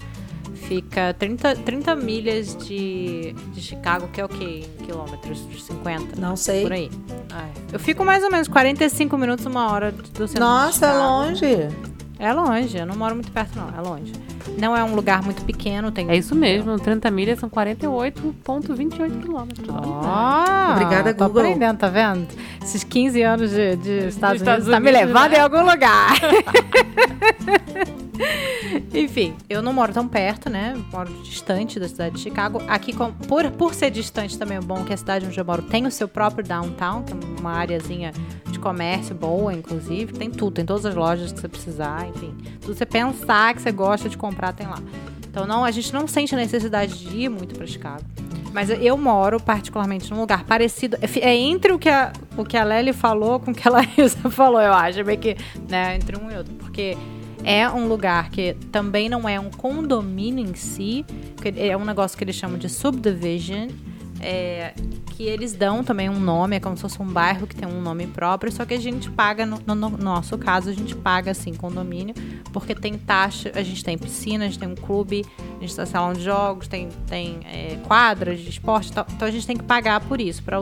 [0.71, 4.63] Fica 30, 30 milhas de, de Chicago, que é o quê?
[4.79, 5.45] Em quilômetros?
[5.67, 6.15] 50?
[6.15, 6.61] Não sei.
[6.61, 6.89] Por aí.
[7.29, 7.51] Ai.
[7.73, 11.45] Eu fico mais ou menos 45 minutos, uma hora do centro Nossa, é longe.
[12.17, 13.67] É longe, eu não moro muito perto, não.
[13.77, 14.13] É longe.
[14.57, 15.91] Não é um lugar muito pequeno.
[15.91, 16.09] Tem...
[16.09, 19.67] É isso mesmo, 30 milhas são 48,28 quilômetros.
[19.69, 21.29] Oh, Obrigada, Google.
[21.29, 22.27] Tô aprendendo, tá vendo?
[22.61, 25.37] Esses 15 anos de, de Estados, de Estados Unidos, tá me levando né?
[25.37, 26.15] em algum lugar.
[28.93, 30.75] Enfim, eu não moro tão perto, né?
[30.91, 32.61] Moro distante da cidade de Chicago.
[32.67, 32.93] Aqui,
[33.27, 35.91] por, por ser distante, também é bom que a cidade onde eu moro tem o
[35.91, 38.11] seu próprio downtown, que é uma areazinha
[38.49, 40.13] de comércio boa, inclusive.
[40.13, 42.35] Tem tudo, tem todas as lojas que você precisar, enfim.
[42.61, 44.79] Tudo você pensar que você gosta de comprar, tem lá.
[45.29, 48.03] Então, não, a gente não sente a necessidade de ir muito para Chicago.
[48.53, 50.97] Mas eu moro particularmente num lugar parecido.
[51.01, 53.71] É, é entre o que a, o que a Lely falou com o que a
[53.71, 55.03] Larissa falou, eu acho.
[55.05, 55.37] Meio que,
[55.69, 56.53] né, entre um e outro.
[56.55, 56.97] Porque
[57.43, 61.05] é um lugar que também não é um condomínio em si,
[61.55, 63.69] é um negócio que eles chamam de subdivision,
[64.21, 64.73] é,
[65.07, 67.81] que eles dão também um nome, é como se fosse um bairro que tem um
[67.81, 71.31] nome próprio, só que a gente paga, no, no, no nosso caso, a gente paga
[71.31, 72.15] assim condomínio,
[72.53, 75.25] porque tem taxa, a gente tem piscina, a gente tem um clube,
[75.57, 79.45] a gente tem salão de jogos, tem, tem é, quadras de esporte, então a gente
[79.45, 80.59] tem que pagar por isso, para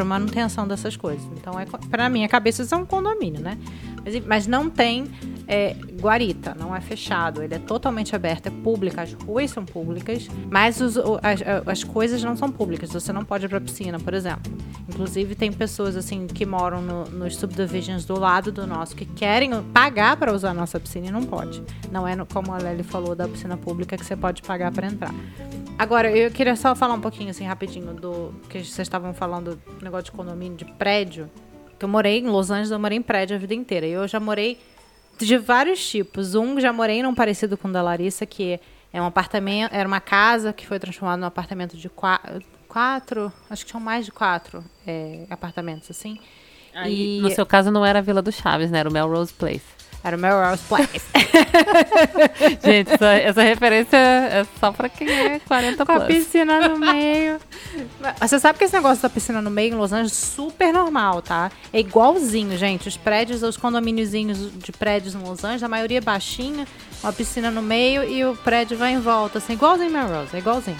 [0.00, 1.22] para manutenção dessas coisas.
[1.36, 3.58] Então, é, para minha cabeça, isso é um condomínio, né?
[4.02, 5.06] Mas, mas não tem
[5.46, 10.26] é, guarita, não é fechado, ele é totalmente aberto, é público, as ruas são públicas,
[10.50, 14.14] mas os, as, as coisas não são públicas, você não pode ir pra piscina, por
[14.14, 14.50] exemplo.
[14.88, 19.50] Inclusive, tem pessoas assim que moram no, nos subdivisions do lado do nosso que querem
[19.64, 21.62] pagar para usar a nossa piscina e não pode.
[21.92, 24.86] Não é no, como a Lely falou da piscina pública que você pode pagar para
[24.86, 25.12] entrar.
[25.80, 29.58] Agora, eu queria só falar um pouquinho assim rapidinho do que vocês estavam falando,
[29.90, 31.30] negócio de condomínio, de prédio.
[31.78, 33.86] Que eu morei em Los Angeles, eu morei em prédio a vida inteira.
[33.86, 34.58] E eu já morei
[35.18, 36.34] de vários tipos.
[36.34, 38.60] Um já morei num parecido com o da Larissa, que
[38.92, 43.64] é um apartamento, era uma casa que foi transformada num apartamento de quatro, quatro acho
[43.64, 46.18] que tinham mais de quatro é, apartamentos, assim.
[46.74, 47.20] Aí, e...
[47.20, 48.78] No seu caso não era a Vila do Chaves, né?
[48.80, 49.79] Era o Melrose Place.
[50.02, 51.02] Era o Melrose Place.
[52.64, 56.02] Gente, essa, essa, referência é só pra quem é 40 Com plus.
[56.02, 57.38] a piscina no meio.
[58.18, 61.20] Você sabe que esse negócio da piscina no meio em Los Angeles é super normal,
[61.20, 61.50] tá?
[61.70, 62.88] É igualzinho, gente.
[62.88, 66.66] Os prédios, os condomíniozinhos de prédios em Los Angeles, a maioria é baixinha,
[67.02, 70.78] uma piscina no meio e o prédio vai em volta, assim, igualzinho Melrose, é igualzinho.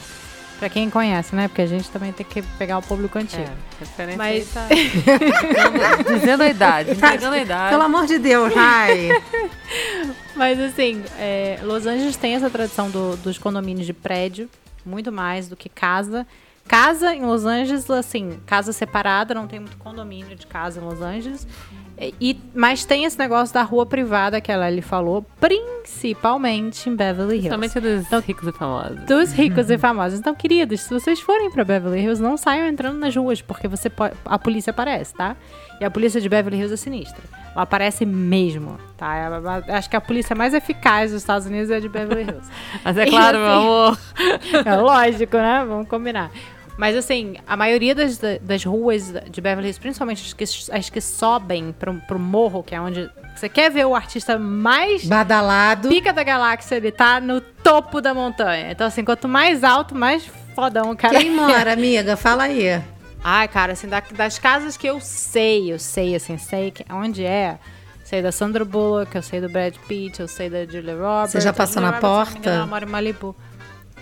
[0.61, 1.49] Pra quem conhece, né?
[1.49, 3.51] Porque a gente também tem que pegar o público antigo.
[3.99, 4.53] É, Mas...
[4.53, 4.69] tá...
[6.07, 7.71] dizendo a idade, entregando a idade.
[7.71, 9.09] Pelo amor de Deus, ai.
[10.37, 14.51] Mas assim, é, Los Angeles tem essa tradição do, dos condomínios de prédio,
[14.85, 16.27] muito mais do que casa.
[16.69, 21.01] Casa em Los Angeles, assim, casa separada, não tem muito condomínio de casa em Los
[21.01, 21.47] Angeles.
[22.21, 27.37] E, mas tem esse negócio da rua privada que a Lely falou, principalmente em Beverly
[27.37, 27.51] Hills.
[27.51, 29.05] Somente dos então, ricos e famosos.
[29.05, 30.19] Dos ricos e famosos.
[30.19, 33.91] Então, queridos, se vocês forem pra Beverly Hills, não saiam entrando nas ruas, porque você
[33.91, 35.37] pode, a polícia aparece, tá?
[35.79, 37.23] E a polícia de Beverly Hills é sinistra.
[37.53, 39.41] Ela aparece mesmo, tá?
[39.69, 42.51] Acho que a polícia mais eficaz dos Estados Unidos é a de Beverly Hills.
[42.83, 43.99] Mas é claro, assim, meu amor.
[44.65, 45.65] É lógico, né?
[45.67, 46.31] Vamos combinar.
[46.81, 50.99] Mas assim, a maioria das, das ruas de Beverly Hills, principalmente as que, as que
[50.99, 56.11] sobem pro, pro morro, que é onde você quer ver o artista mais badalado, pica
[56.11, 58.73] da galáxia, ele tá no topo da montanha.
[58.73, 61.19] Então assim, quanto mais alto, mais fodão o cara.
[61.19, 62.17] Quem mora, amiga?
[62.17, 62.83] Fala aí.
[63.23, 67.27] Ai, cara, assim, da, das casas que eu sei, eu sei, assim, sei que, onde
[67.27, 67.59] é.
[68.05, 71.33] Sei da Sandra Bullock, eu sei do Brad Pitt, eu sei da Julia Roberts.
[71.33, 72.49] Você já passou na Roberts, porta?
[72.49, 73.37] Ela mora em Malibu.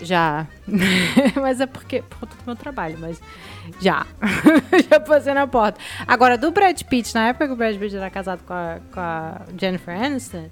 [0.02, 0.46] Já.
[1.40, 2.02] mas é porque.
[2.02, 3.20] Por conta do meu trabalho, mas.
[3.80, 4.06] Já.
[4.90, 5.80] já passei na porta.
[6.06, 9.00] Agora, do Brad Pitt, na época que o Brad Pitt era casado com a, com
[9.00, 10.48] a Jennifer Aniston,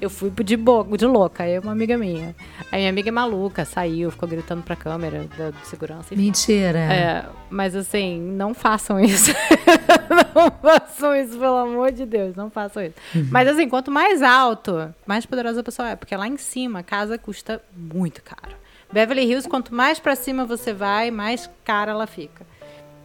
[0.00, 2.34] eu fui de, boca, de louca, aí uma amiga minha.
[2.70, 6.12] Aí minha amiga é maluca, saiu, ficou gritando pra câmera da segurança.
[6.12, 6.24] Enfim.
[6.24, 6.78] Mentira.
[6.78, 9.32] É, mas assim, não façam isso.
[10.34, 12.94] não façam isso, pelo amor de Deus, não façam isso.
[13.14, 13.28] Uhum.
[13.30, 16.82] Mas assim, quanto mais alto, mais poderosa a pessoa é, porque lá em cima a
[16.82, 18.54] casa custa muito caro.
[18.92, 22.46] Beverly Hills, quanto mais para cima você vai, mais cara ela fica.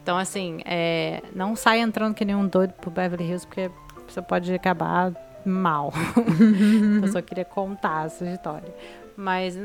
[0.04, 3.70] Então, assim, é, não sai entrando que nem um doido pro Beverly Hills, porque
[4.08, 5.13] você pode acabar
[5.46, 5.94] mal.
[7.02, 8.74] eu só queria contar essa história.
[9.15, 9.58] Mas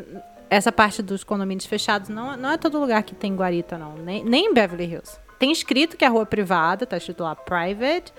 [0.50, 3.94] essa parte dos condomínios fechados não, não é todo lugar que tem guarita, não.
[3.96, 5.18] Nem, nem em Beverly Hills.
[5.38, 8.12] Tem escrito que é rua privada, tá escrito lá private.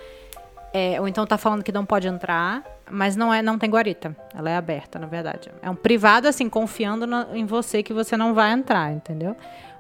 [0.74, 4.16] É, ou então tá falando que não pode entrar, mas não é, não tem guarita.
[4.34, 5.52] Ela é aberta, na verdade.
[5.62, 9.36] É um privado, assim, confiando no, em você que você não vai entrar, entendeu?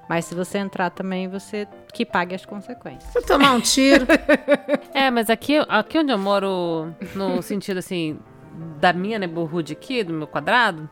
[0.07, 3.13] Mas se você entrar também, você que pague as consequências.
[3.13, 4.05] Vou tomar um tiro.
[4.93, 8.17] é, mas aqui, aqui onde eu moro, no sentido assim,
[8.79, 10.89] da minha neighborhood aqui, do meu quadrado,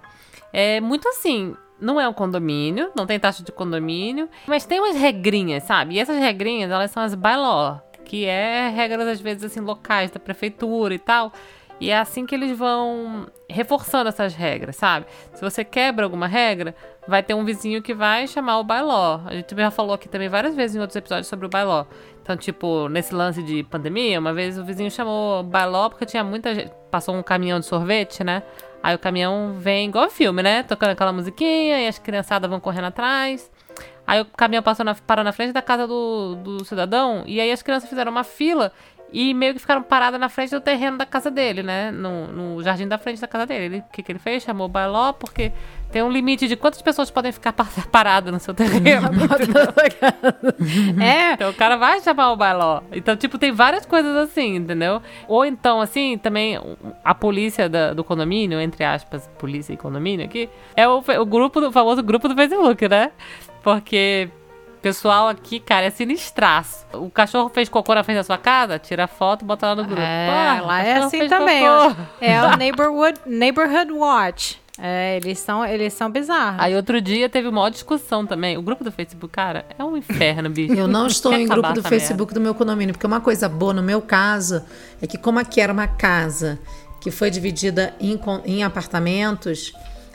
[0.52, 1.56] é muito assim.
[1.80, 5.96] Não é um condomínio, não tem taxa de condomínio, mas tem umas regrinhas, sabe?
[5.96, 10.20] E essas regrinhas, elas são as bylaw, que é regras às vezes assim locais da
[10.20, 11.34] prefeitura e tal.
[11.80, 15.06] E é assim que eles vão reforçando essas regras, sabe?
[15.34, 16.74] Se você quebra alguma regra,
[17.08, 19.20] vai ter um vizinho que vai chamar o bailó.
[19.26, 21.86] A gente já falou aqui também várias vezes em outros episódios sobre o bailó.
[22.22, 26.24] Então, tipo, nesse lance de pandemia, uma vez o vizinho chamou o bailó porque tinha
[26.24, 26.72] muita gente.
[26.90, 28.42] Passou um caminhão de sorvete, né?
[28.82, 30.64] Aí o caminhão vem igual filme, né?
[30.64, 33.52] Tocando aquela musiquinha e as criançadas vão correndo atrás.
[34.08, 37.52] Aí o caminhão passou na, parou na frente da casa do, do cidadão e aí
[37.52, 38.72] as crianças fizeram uma fila
[39.16, 41.90] e meio que ficaram paradas na frente do terreno da casa dele, né?
[41.90, 43.82] No, no jardim da frente da casa dele.
[43.88, 44.44] O que, que ele fez?
[44.44, 45.54] Chamou o bailó, porque
[45.90, 47.54] tem um limite de quantas pessoas podem ficar
[47.90, 49.08] paradas no seu terreno.
[51.02, 51.32] é.
[51.32, 52.82] Então o cara vai chamar o bailó.
[52.92, 55.02] Então, tipo, tem várias coisas assim, entendeu?
[55.30, 56.60] Ou então, assim, também
[57.02, 61.62] a polícia da, do condomínio, entre aspas, polícia e condomínio aqui, é o, o grupo,
[61.62, 63.14] o famoso grupo do Facebook, né?
[63.64, 64.30] Porque
[64.86, 66.86] pessoal aqui, cara, é sinistraço.
[66.94, 68.78] O cachorro fez cocô na frente da sua casa?
[68.78, 70.00] Tira foto e bota lá no grupo.
[70.00, 71.66] É, lá é assim também.
[71.66, 72.02] Cocô.
[72.22, 74.62] É o neighborhood, neighborhood Watch.
[74.78, 76.60] É, eles são, eles são bizarros.
[76.60, 78.60] Aí outro dia teve uma discussão também.
[78.60, 80.76] O grupo do Facebook, cara, é um inferno, bicho.
[80.76, 82.40] Eu não estou em grupo do Facebook merda.
[82.40, 84.64] do meu condomínio, porque uma coisa boa no meu caso
[85.02, 86.60] é que como aqui era uma casa
[87.02, 89.74] que foi dividida em, em apartamentos,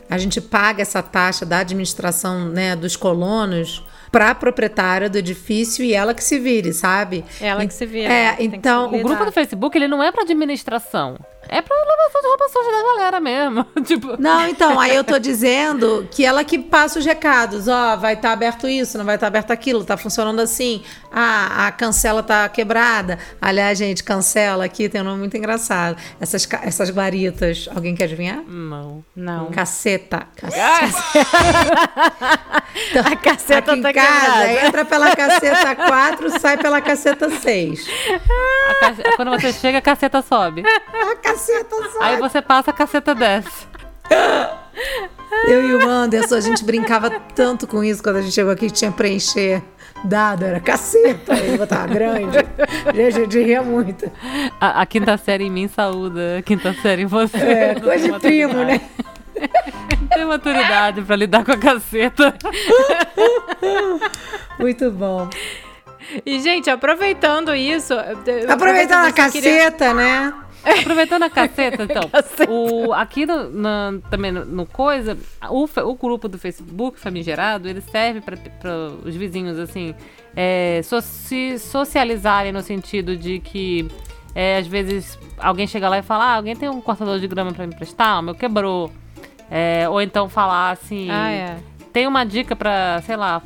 [0.09, 5.85] a gente paga essa taxa da administração né, dos colonos para a proprietária do edifício
[5.85, 7.25] e ela que se vire, sabe?
[7.41, 8.07] Ela que se vire.
[8.07, 8.93] É, então.
[8.93, 11.17] O grupo do Facebook, ele não é para administração.
[11.53, 13.67] É pra lavação de roupa suja da galera mesmo.
[13.85, 14.23] tipo...
[14.23, 17.67] Não, então, aí eu tô dizendo que ela que passa os recados.
[17.67, 20.85] Ó, vai estar tá aberto isso, não vai estar tá aberto aquilo, tá funcionando assim.
[21.11, 23.19] Ah, a cancela tá quebrada.
[23.43, 25.97] Aliás, gente, cancela aqui tem um nome muito engraçado.
[26.21, 27.69] Essas, essas guaritas.
[27.75, 28.45] Alguém quer adivinhar?
[28.47, 29.05] Não.
[29.17, 29.51] Não.
[29.51, 30.29] Caceta.
[30.37, 30.99] Caceta.
[32.91, 34.67] então, a caceta aqui tá em casa, quebrada.
[34.67, 37.87] entra pela caceta 4, sai pela caceta 6.
[39.17, 40.63] Quando você chega, a caceta sobe.
[41.01, 42.15] A caceta caceta sai.
[42.15, 43.67] Aí você passa, a caceta desce.
[45.47, 48.71] Eu e o Anderson, a gente brincava tanto com isso quando a gente chegou aqui,
[48.71, 49.63] tinha preencher
[50.05, 52.39] dado, era caceta, aí botava grande.
[52.39, 54.11] a gente ria muito.
[54.61, 57.37] A, a, quinta série em mim saúda, a quinta série em você.
[57.37, 58.81] É, coisa de primo, né?
[60.13, 62.35] Tem maturidade pra lidar com a caceta.
[64.59, 65.31] Muito bom.
[66.27, 67.95] E, gente, aproveitando isso.
[68.49, 69.95] Aproveitando a caceta, queria...
[69.95, 70.35] né?
[70.65, 72.09] Aproveitando a caceta, então.
[72.11, 72.51] caceta.
[72.51, 75.17] O, aqui no, no também no, no, Coisa,
[75.49, 78.37] o, o grupo do Facebook famigerado, ele serve para
[79.05, 79.95] os vizinhos, assim,
[80.37, 83.89] é, so, se socializarem no sentido de que
[84.35, 87.53] É, às vezes alguém chega lá e fala: ah, alguém tem um cortador de grama
[87.53, 88.21] pra me emprestar?
[88.21, 88.93] O meu quebrou.
[89.51, 91.57] É, ou então falar assim: Ah, é.
[91.93, 93.43] tem uma dica pra, sei lá,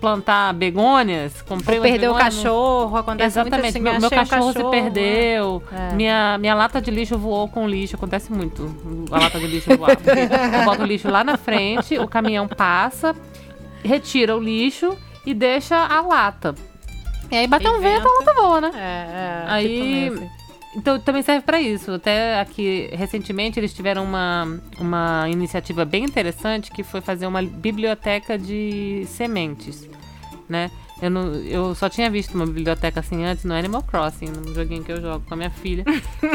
[0.00, 1.42] plantar begônias?
[1.42, 4.64] Comprei Ou perdeu o não- cachorro, acontece muito Exatamente, assim, meu, meu um cachorro, se
[4.70, 5.94] perdeu, É.
[5.94, 8.74] minha, minha lata de lixo voou com lixo, acontece muito,
[9.10, 9.90] a lata de lixo voar.
[9.90, 13.14] eu boto o lixo lá na frente, o caminhão passa,
[13.84, 16.54] retira o lixo e deixa a lata.
[17.30, 18.70] E aí bateu um vento, a lata voa, né?
[18.74, 19.44] É, é.
[19.48, 20.35] Aí- tipo.
[20.76, 21.90] Então também serve pra isso.
[21.92, 28.38] Até aqui, recentemente, eles tiveram uma, uma iniciativa bem interessante que foi fazer uma biblioteca
[28.38, 29.88] de sementes,
[30.46, 30.70] né?
[31.00, 34.84] Eu, não, eu só tinha visto uma biblioteca assim antes no Animal Crossing, num joguinho
[34.84, 35.84] que eu jogo com a minha filha.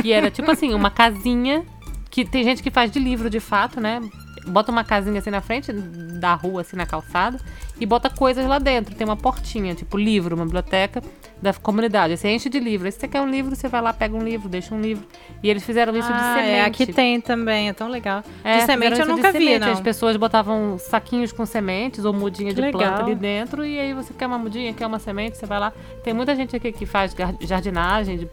[0.01, 1.63] Que era tipo assim, uma casinha
[2.09, 4.01] que tem gente que faz de livro de fato, né?
[4.47, 7.39] Bota uma casinha assim na frente da rua, assim na calçada,
[7.81, 8.93] e bota coisas lá dentro.
[8.95, 11.01] Tem uma portinha, tipo livro, uma biblioteca
[11.41, 12.15] da comunidade.
[12.15, 12.85] Você enche de livro.
[12.85, 15.03] Aí se você quer um livro, você vai lá, pega um livro, deixa um livro.
[15.41, 16.51] E eles fizeram isso de Ah, semente.
[16.51, 18.23] é, aqui tem também, é tão legal.
[18.43, 19.65] É, de semente eu nunca de vi, semente.
[19.65, 19.71] não.
[19.73, 23.05] As pessoas botavam saquinhos com sementes ou mudinha de Que planta legal.
[23.05, 23.65] ali dentro.
[23.65, 25.73] E aí você quer uma mudinha, quer uma semente, você vai lá.
[26.03, 28.29] Tem muita gente aqui que faz jardinagem, de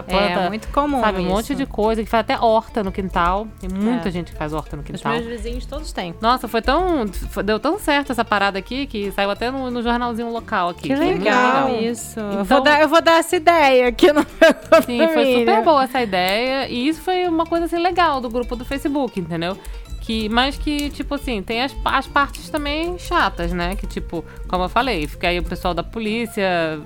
[0.00, 1.28] planta, É muito comum sabe, um isso.
[1.30, 3.48] monte de coisa, que faz até horta no quintal.
[3.58, 4.12] Tem muita É.
[4.12, 5.12] gente que faz horta no Os quintal.
[5.14, 6.14] meus vizinhos todos têm.
[6.20, 7.08] Nossa, foi tão.
[7.08, 10.82] foi- deu tão certo essa parada aqui que saiu até no, no jornalzinho local aqui.
[10.88, 12.20] Que Foi muito legal, isso.
[12.20, 15.64] eu, Então- vou dar, eu vou dar essa ideia aqui no meu Sim, foi super
[15.64, 16.68] boa essa ideia.
[16.68, 19.58] E isso foi uma coisa assim legal do grupo do Facebook, entendeu?
[20.00, 23.76] Que, mas que, tipo assim, tem as, as partes também chatas, né?
[23.76, 26.80] Que, tipo, como eu falei, fica aí o pessoal da polícia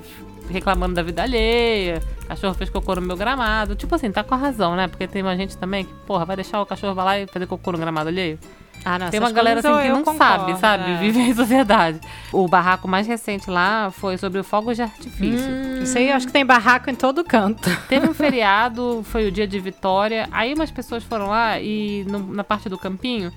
[0.51, 3.75] reclamando da vida alheia, cachorro fez cocô no meu gramado.
[3.75, 4.87] Tipo assim, tá com a razão, né?
[4.89, 7.47] Porque tem uma gente também que, porra, vai deixar o cachorro vai lá e fazer
[7.47, 8.39] cocô no gramado alheio.
[8.85, 10.91] Ah, não, Tem uma galera assim que não concordo, sabe, sabe?
[10.93, 10.97] é.
[10.99, 11.99] Vive em sociedade.
[12.33, 15.51] O barraco mais recente lá foi sobre o fogos de artifício.
[15.83, 17.69] Isso aí, eu acho que tem barraco em todo canto.
[17.89, 20.29] Teve um feriado, foi o dia de Vitória.
[20.31, 23.33] Aí umas pessoas foram lá e no- na parte do campinho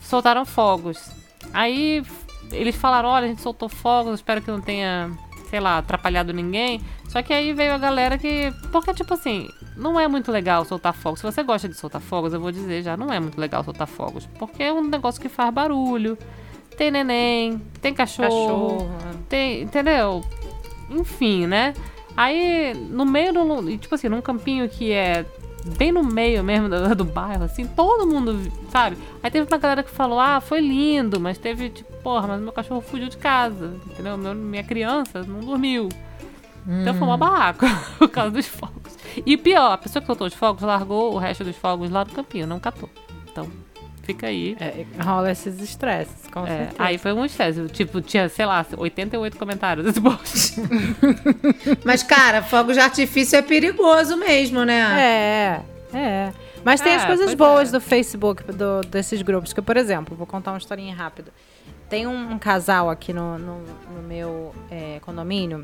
[0.00, 0.98] soltaram fogos.
[1.52, 2.02] Aí
[2.50, 5.10] eles falaram: olha, a gente soltou fogos, espero que não tenha,
[5.52, 6.80] sei lá, atrapalhado ninguém.
[7.08, 8.50] Só que aí veio a galera que.
[8.72, 11.20] Porque, tipo assim, não é muito legal soltar fogos.
[11.20, 13.86] Se você gosta de soltar fogos, eu vou dizer já, não é muito legal soltar
[13.86, 14.26] fogos.
[14.38, 16.16] Porque é um negócio que faz barulho.
[16.74, 18.90] Tem neném, tem cachorro.
[19.28, 20.24] Tem, entendeu?
[20.88, 21.74] Enfim, né?
[22.16, 23.76] Aí, no meio do.
[23.76, 25.26] Tipo assim, num campinho que é
[25.76, 28.96] bem no meio mesmo do, do bairro, assim, todo mundo, sabe?
[29.22, 32.52] Aí teve uma galera que falou, ah, foi lindo, mas teve, tipo, porra, mas meu
[32.52, 34.16] cachorro fugiu de casa, entendeu?
[34.16, 35.88] Meu- minha criança não dormiu.
[36.66, 37.66] Então foi uma barraco
[37.98, 38.96] por causa dos fogos.
[39.26, 42.10] E pior, a pessoa que soltou os fogos largou o resto dos fogos lá no
[42.12, 42.88] campinho, não catou.
[43.30, 43.50] Então,
[44.04, 44.56] fica aí.
[44.60, 46.76] É, rola esses estresses, com É, certeza.
[46.78, 47.66] aí foi um estresse.
[47.68, 50.54] Tipo, tinha, sei lá, 88 comentários desse post.
[51.84, 55.62] Mas, cara, fogo de artifício é perigoso mesmo, né?
[55.92, 56.32] É, é.
[56.64, 57.72] Mas tem É, as coisas boas é.
[57.72, 59.52] do Facebook, do- desses grupos.
[59.52, 61.32] Que, por exemplo, vou contar uma historinha rápida.
[61.92, 63.58] Tem um, um casal aqui no, no,
[63.94, 65.62] no meu é, condomínio.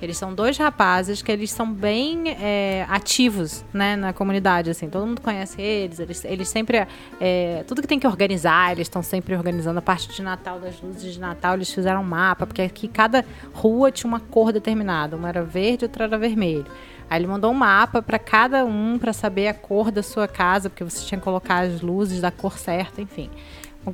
[0.00, 4.88] Eles são dois rapazes que eles são bem é, ativos, né, na comunidade, assim.
[4.88, 5.98] Todo mundo conhece eles.
[5.98, 6.86] Eles, eles sempre...
[7.20, 9.80] é, tudo que tem que organizar, eles estão sempre organizando.
[9.80, 12.46] A parte de Natal, das luzes de Natal, eles fizeram um mapa.
[12.46, 15.16] Porque aqui cada rua tinha uma cor determinada.
[15.16, 16.66] Uma era verde, outra era vermelho.
[17.10, 20.70] Aí ele mandou um mapa para cada um para saber a cor da sua casa,
[20.70, 23.28] porque você tinha que colocar as luzes da cor certa, enfim.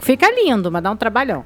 [0.00, 1.44] Fica lindo, mas dá um trabalhão.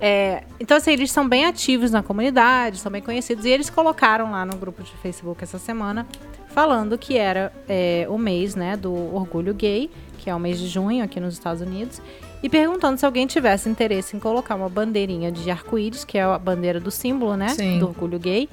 [0.00, 3.44] É, então, assim, eles são bem ativos na comunidade, são bem conhecidos.
[3.44, 6.06] E eles colocaram lá no grupo de Facebook essa semana,
[6.48, 10.66] falando que era é, o mês né, do orgulho gay, que é o mês de
[10.68, 12.00] junho aqui nos Estados Unidos,
[12.42, 16.38] e perguntando se alguém tivesse interesse em colocar uma bandeirinha de arco-íris, que é a
[16.38, 17.48] bandeira do símbolo, né?
[17.50, 17.78] Sim.
[17.78, 18.48] Do orgulho gay,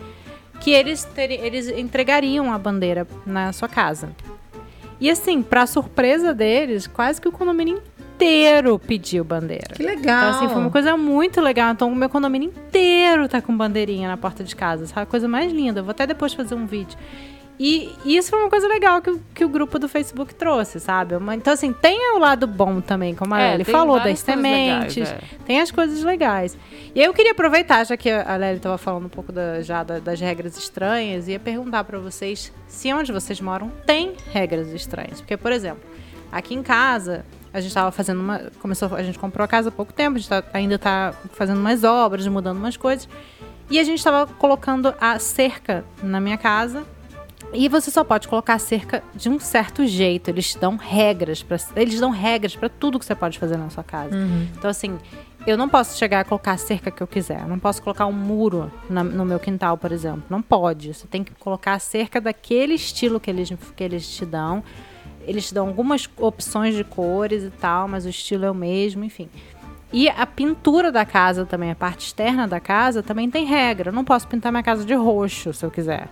[0.59, 4.09] que eles, teri- eles entregariam a bandeira na sua casa.
[4.99, 7.81] E assim, pra surpresa deles, quase que o condomínio
[8.19, 9.73] inteiro pediu bandeira.
[9.75, 10.29] Que legal.
[10.29, 11.71] Então, assim, foi uma coisa muito legal.
[11.71, 14.85] Então, o meu condomínio inteiro tá com bandeirinha na porta de casa.
[14.87, 15.01] Sabe?
[15.01, 15.79] A coisa mais linda.
[15.79, 16.97] Eu vou até depois fazer um vídeo.
[17.61, 21.15] E isso foi uma coisa legal que, o- que o grupo do Facebook trouxe, sabe?
[21.35, 24.93] Então, assim, tem o lado bom também, como a É, Lely falou, das coisas legais,
[24.93, 25.09] sementes.
[25.11, 25.19] é.
[25.45, 26.57] Tem as coisas legais.
[26.95, 29.83] E aí eu queria aproveitar, já que a Lely estava falando um pouco da- já
[29.83, 35.19] da- das regras estranhas, ia perguntar para vocês se onde vocês moram tem regras estranhas.
[35.19, 35.81] Porque, por exemplo,
[36.31, 38.39] aqui em casa, a gente estava fazendo uma.
[38.61, 41.59] Começou, a gente comprou a casa há pouco tempo, a gente tá- ainda está fazendo
[41.59, 43.07] umas obras, mudando umas coisas.
[43.69, 46.83] E a gente estava colocando a cerca na minha casa.
[47.53, 50.29] E você só pode colocar a cerca de um certo jeito.
[50.29, 53.83] Eles dão regras para eles dão regras para tudo que você pode fazer na sua
[53.83, 54.15] casa.
[54.55, 54.99] Então assim,
[55.47, 57.41] eu não posso chegar a colocar a cerca que eu quiser.
[57.41, 60.23] Eu não posso colocar um muro na- no meu quintal, por exemplo.
[60.29, 60.93] Não pode.
[60.93, 64.63] Você tem que colocar a cerca daquele estilo que eles, que eles te dão.
[65.27, 69.03] Eles te dão algumas opções de cores e tal, mas o estilo é o mesmo,
[69.03, 69.29] enfim.
[69.91, 73.89] E a pintura da casa também, a parte externa da casa, também tem regra.
[73.89, 76.07] Eu não posso pintar minha casa de roxo, se eu quiser.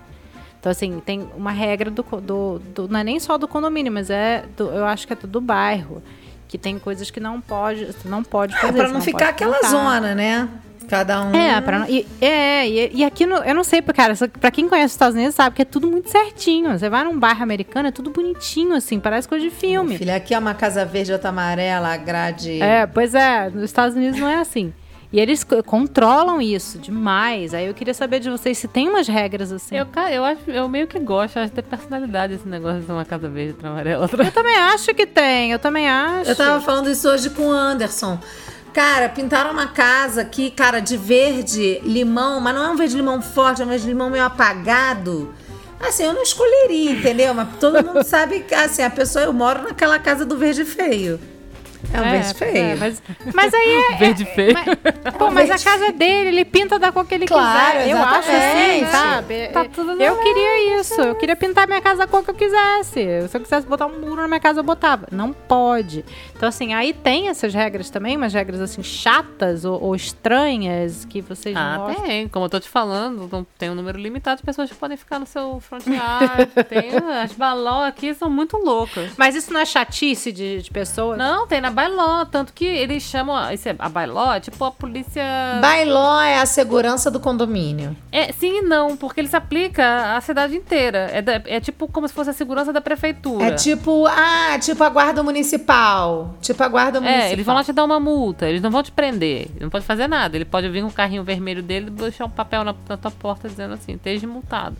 [0.60, 4.10] Então, assim, tem uma regra do, do, do- Não é nem só do condomínio, mas
[4.10, 4.46] é.
[4.58, 6.02] do- eu acho que é do bairro.
[6.48, 8.68] Que tem coisas que não pode, não pode fazer.
[8.70, 9.70] É, pra você não ficar aquela pintar.
[9.70, 10.50] zona, né?
[10.88, 11.34] Cada um.
[11.36, 14.88] É, pra, e, é e, e aqui, no, eu não sei, cara, pra quem conhece
[14.88, 16.78] os Estados Unidos sabe que é tudo muito certinho.
[16.78, 19.98] Você vai num bairro americano, é tudo bonitinho, assim, parece coisa de filme.
[19.98, 22.62] Filha, aqui é uma casa verde, outra amarela, a grade.
[22.62, 24.74] É, pois é, nos Estados Unidos não é assim.
[25.12, 27.54] E eles co- controlam isso demais.
[27.54, 29.78] Aí eu queria saber de vocês se tem umas regras assim.
[29.78, 32.92] Eu, ca- eu, acho, eu meio que gosto, acho que tem personalidade esse negócio de
[32.92, 34.10] uma casa verde, outra amarela.
[34.12, 36.30] Eu também acho que tem, eu também acho.
[36.30, 38.20] Eu tava falando isso hoje com o Anderson.
[38.78, 43.20] Cara, pintaram uma casa aqui, cara, de verde limão, mas não é um verde limão
[43.24, 45.34] forte, é um verde limão meio apagado.
[45.80, 47.34] Assim, eu não escolheria, entendeu?
[47.34, 51.20] Mas todo mundo sabe que, assim, a pessoa, eu moro naquela casa do verde feio.
[51.94, 52.58] É um verde pois feio.
[52.66, 53.96] é, mas, mas aí é.
[53.98, 54.54] Verde feio.
[54.54, 57.90] Mas, pô, mas a casa é dele, ele pinta da cor que ele Claro, quiser.
[57.90, 58.92] Eu acho assim, exatamente.
[58.92, 59.48] sabe?
[59.48, 61.02] Tá tudo eu queria isso.
[61.02, 63.28] Eu queria pintar minha casa da cor que eu quisesse.
[63.30, 65.08] Se eu quisesse botar um muro na minha casa, eu botava.
[65.12, 66.04] Não pode.
[66.36, 71.22] Então, assim, aí tem essas regras também, umas regras assim chatas ou, ou estranhas que
[71.22, 72.28] vocês não Ah, tem.
[72.28, 75.20] Como eu tô te falando, não- tem um número limitado de pessoas que podem ficar
[75.20, 76.52] no seu front yard.
[76.70, 76.92] tem,
[77.24, 79.12] as baló aqui são muito loucas.
[79.18, 81.18] Mas isso não é chatice de, de pessoas?
[81.18, 83.52] Não, tem na bailó, tanto que eles chamam.
[83.52, 85.24] Isso é, a bailó é tipo a polícia.
[85.62, 87.96] Bailó é a segurança do condomínio.
[88.12, 91.10] É, sim e não, porque ele se aplica à cidade inteira.
[91.14, 93.46] É, da- é tipo como se fosse a segurança da prefeitura.
[93.46, 96.34] É tipo, ah, tipo a guarda municipal.
[96.42, 97.28] Tipo a guarda municipal.
[97.30, 99.86] É, eles vão lá te dar uma multa, eles não vão te prender, não pode
[99.86, 100.36] fazer nada.
[100.36, 103.12] Ele pode vir com o carrinho vermelho dele e deixar um papel na, na tua
[103.12, 104.76] porta dizendo assim, esteja multado.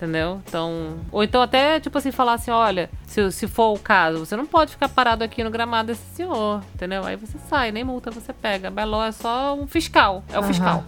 [0.00, 0.40] Entendeu?
[0.48, 0.96] Então.
[1.12, 4.46] Ou então até, tipo assim, falar assim, olha, se, se for o caso, você não
[4.46, 7.04] pode ficar parado aqui no gramado desse senhor, entendeu?
[7.04, 8.70] Aí você sai, nem multa você pega.
[8.70, 10.24] Beló é só um fiscal.
[10.30, 10.46] É o Aham.
[10.48, 10.84] fiscal.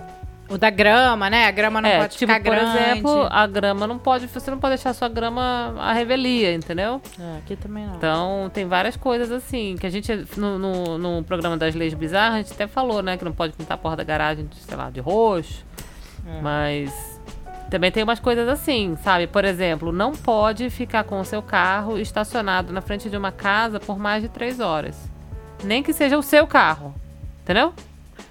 [0.48, 1.46] O da grama, né?
[1.46, 2.78] A grama não é, pode tipo, ficar por grande.
[2.78, 4.26] exemplo, a grama não pode.
[4.28, 7.00] Você não pode deixar a sua grama à revelia, entendeu?
[7.20, 7.96] É, aqui também não.
[7.96, 12.34] Então, tem várias coisas assim, que a gente, no, no, no programa das leis bizarras,
[12.34, 14.76] a gente até falou, né, que não pode pintar a porta da garagem, de, sei
[14.76, 15.64] lá, de roxo.
[16.40, 17.11] Mas
[17.72, 19.26] também tem umas coisas assim, sabe?
[19.26, 23.80] Por exemplo, não pode ficar com o seu carro estacionado na frente de uma casa
[23.80, 25.10] por mais de três horas.
[25.64, 26.94] Nem que seja o seu carro.
[27.42, 27.72] Entendeu?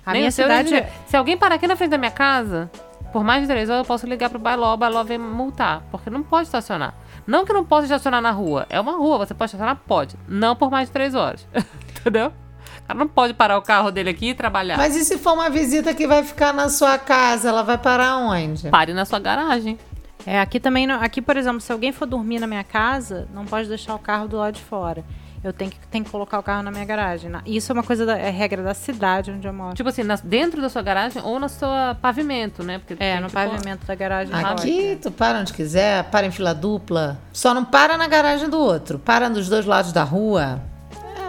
[0.05, 0.69] A Nem minha cidade.
[0.71, 2.69] nem- Se alguém parar aqui na frente da minha casa,
[3.11, 5.81] por mais de três horas, eu posso ligar pro bailó, o bailó vem multar.
[5.91, 6.93] Porque não pode estacionar.
[7.25, 8.65] Não que não possa estacionar na rua.
[8.69, 9.75] É uma rua, você pode estacionar?
[9.87, 10.15] Pode.
[10.27, 11.47] Não por mais de três horas.
[11.99, 12.31] Entendeu?
[12.79, 14.77] O cara não pode parar o carro dele aqui e trabalhar.
[14.77, 18.17] Mas e se for uma visita que vai ficar na sua casa, ela vai parar
[18.17, 18.69] onde?
[18.69, 19.77] Pare na sua garagem.
[20.25, 23.45] É, aqui também, não- aqui, por exemplo, se alguém for dormir na minha casa, não
[23.45, 25.03] pode deixar o carro do lado de fora.
[25.43, 27.31] Eu tenho que, tenho que colocar o carro na minha garagem.
[27.47, 29.73] Isso é uma coisa da é regra da cidade onde eu moro.
[29.73, 31.67] Tipo assim, na- dentro da sua garagem ou no seu
[31.99, 32.77] pavimento, né?
[32.77, 34.35] Porque É, no tipo, pavimento da garagem.
[34.35, 37.19] Aqui, tu para onde quiser, para em fila dupla.
[37.33, 38.99] Só não para na garagem do outro.
[38.99, 40.61] Para nos dois lados da rua.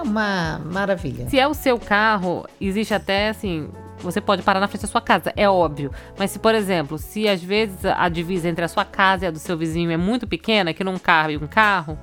[0.02, 1.28] É uma maravilha.
[1.28, 3.68] Se é o seu carro, existe até assim.
[4.00, 5.92] Você pode parar na frente da sua casa, é óbvio.
[6.18, 9.30] Mas se, por exemplo, se às vezes a divisa entre a sua casa e a
[9.30, 11.96] do seu vizinho é muito pequena, que não cabe um carro,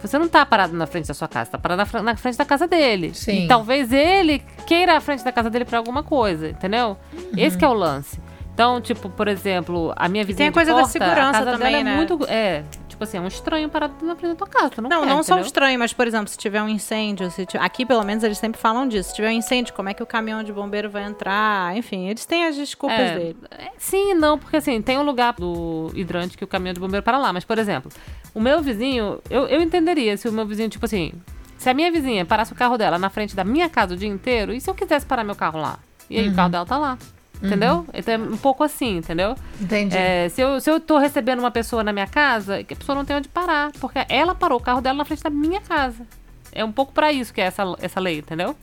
[0.00, 2.44] você não tá parado na frente da sua casa, tá parado na, na frente da
[2.46, 3.12] casa dele.
[3.14, 3.44] Sim.
[3.44, 6.96] E talvez ele queira a frente da casa dele pra alguma coisa, entendeu?
[7.36, 8.18] Esse que é o lance.
[8.54, 11.44] Então, tipo, por exemplo, a minha vizinha tem a de coisa da porta, segurança a
[11.44, 11.92] casa também, dela né?
[11.92, 12.18] é muito...
[12.28, 12.64] É,
[13.02, 15.06] tipo assim, é um estranho parado na frente da tua casa, tu não Não, quer,
[15.08, 18.02] não só um estranho, mas, por exemplo, se tiver um incêndio, se ti- aqui pelo
[18.04, 19.10] menos eles sempre falam disso.
[19.10, 21.76] Se tiver um incêndio, como é que o caminhão de bombeiro vai entrar?
[21.76, 23.36] Enfim, eles têm as desculpas É, dele.
[23.50, 27.02] é, sim não, porque assim, tem um lugar do hidrante que o caminhão de bombeiro
[27.02, 27.32] para lá.
[27.32, 27.90] Mas, por exemplo,
[28.34, 31.12] o meu vizinho, eu, eu entenderia se o meu vizinho, tipo assim,
[31.58, 34.08] se a minha vizinha parasse o carro dela na frente da minha casa o dia
[34.08, 35.78] inteiro, e se eu quisesse parar meu carro lá?
[36.10, 36.98] E aí o carro dela tá lá.
[37.42, 37.84] Entendeu?
[37.92, 39.34] Então é um pouco assim, entendeu?
[39.60, 39.96] Entendi.
[39.96, 43.04] É, se, eu, se eu tô recebendo uma pessoa na minha casa, a pessoa não
[43.04, 43.72] tem onde parar.
[43.80, 46.06] Porque ela parou o carro dela na frente da minha casa.
[46.52, 48.54] É um pouco pra isso que é essa, essa lei, entendeu?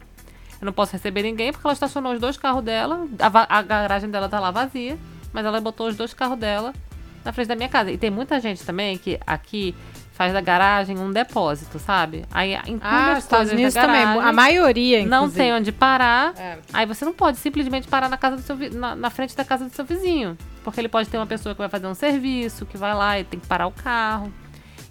[0.62, 4.10] Eu não posso receber ninguém porque ela estacionou os dois carros dela, a, a garagem
[4.10, 4.98] dela tá lá vazia,
[5.34, 6.74] mas ela botou os dois carros dela
[7.24, 7.92] na frente da minha casa.
[7.92, 9.76] E tem muita gente também que aqui
[10.20, 12.26] faz da garagem um depósito, sabe?
[12.30, 14.04] Aí entulha Ah, as Estados Unidos da também.
[14.04, 15.38] A maioria, não inclusive.
[15.44, 16.34] tem onde parar.
[16.38, 16.58] É.
[16.74, 19.64] Aí você não pode simplesmente parar na casa do seu na, na frente da casa
[19.64, 20.38] do seu vizinho.
[20.62, 23.24] Porque ele pode ter uma pessoa que vai fazer um serviço, que vai lá e
[23.24, 24.30] tem que parar o carro.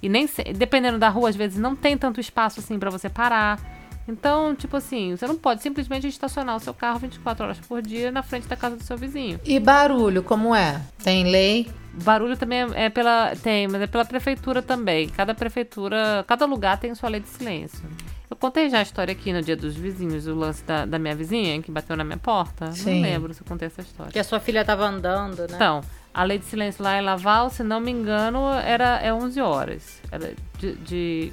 [0.02, 0.26] E nem
[0.56, 3.60] dependendo da rua, às vezes não tem tanto espaço assim pra você parar.
[4.08, 8.10] Então, tipo assim, você não pode simplesmente estacionar o seu carro 24 horas por dia
[8.10, 9.38] na frente da casa do seu vizinho.
[9.44, 10.80] E barulho, como é?
[11.04, 11.70] Tem lei?
[12.02, 13.34] Barulho também é pela.
[13.36, 15.08] Tem, mas é pela prefeitura também.
[15.08, 16.24] Cada prefeitura.
[16.26, 17.84] Cada lugar tem sua lei de silêncio.
[18.30, 21.14] Eu contei já a história aqui no dia dos vizinhos, o lance da, da minha
[21.14, 22.70] vizinha que bateu na minha porta.
[22.72, 22.94] Sim.
[22.96, 24.12] Não lembro se eu contei essa história.
[24.12, 25.54] Que a sua filha tava andando, né?
[25.54, 25.80] Então,
[26.14, 30.00] a lei de silêncio lá em Laval, se não me engano, era é 11 horas.
[30.12, 31.32] Era de, de-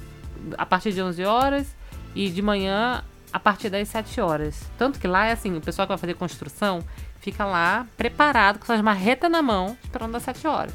[0.58, 1.76] a partir de 11 horas
[2.16, 4.60] e de manhã a partir das 7 horas.
[4.78, 6.80] Tanto que lá é assim, o pessoal que vai fazer construção
[7.20, 10.72] fica lá preparado com suas marretas na mão, esperando das 7 horas.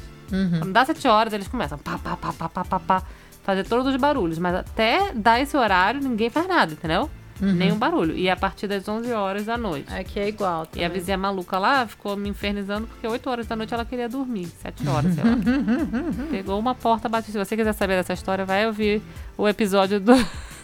[0.60, 3.02] Quando dá 7 horas, eles começam pá, pá, pá, pá, pá, pá, pá,
[3.42, 4.38] fazer todos os barulhos.
[4.38, 7.10] Mas até dar esse horário, ninguém faz nada, entendeu?
[7.40, 8.14] Nenhum barulho.
[8.16, 9.92] E é a partir das 11 horas da noite.
[9.92, 10.62] Aqui é igual.
[10.74, 10.90] E a também.
[11.00, 14.46] vizinha maluca lá ficou me infernizando porque 8 horas da noite ela queria dormir.
[14.46, 15.30] 7 horas, sei lá.
[16.30, 17.32] Pegou uma porta, bateu.
[17.32, 19.02] Se você quiser saber dessa história, vai ouvir
[19.36, 20.14] o episódio do-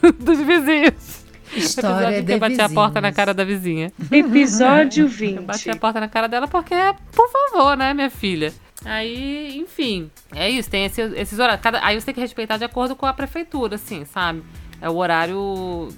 [0.19, 1.25] dos vizinhos.
[1.55, 3.91] História de eu bati a porta na cara da vizinha.
[4.11, 5.71] Episódio Eu bati 20.
[5.71, 6.75] a porta na cara dela porque,
[7.13, 8.53] por favor, né, minha filha?
[8.85, 11.61] Aí, enfim, é isso, tem esse- esses horários.
[11.63, 14.43] Cada- aí você tem que respeitar de acordo com a prefeitura, assim, sabe?
[14.81, 15.89] É o horário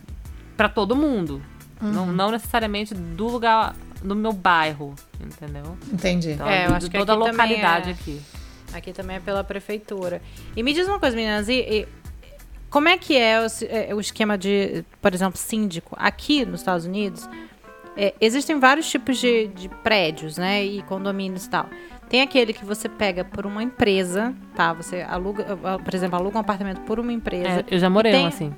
[0.57, 1.43] pra todo mundo.
[1.81, 5.77] Não, não necessariamente do lugar, do meu bairro, entendeu?
[5.93, 6.31] Entendi.
[6.33, 7.93] Então, É, eu de acho que toda a localidade é.
[7.93, 8.21] aqui.
[8.73, 10.23] Aqui também é pela prefeitura.
[10.55, 11.89] E me diz uma coisa, meninas, e, e
[12.71, 15.97] como é que é o, é, o esquema de, por exemplo, síndico?
[15.99, 17.29] Aqui nos Estados Unidos,
[17.97, 20.65] é, existem vários tipos de, de prédios, né?
[20.65, 21.67] E condomínios e tal.
[22.09, 24.73] Tem aquele que você pega por uma empresa, tá?
[24.73, 27.61] Você aluga, ah, por exemplo, aluga um apartamento por uma empresa.
[27.61, 28.55] É, eu já morei tem- um assim.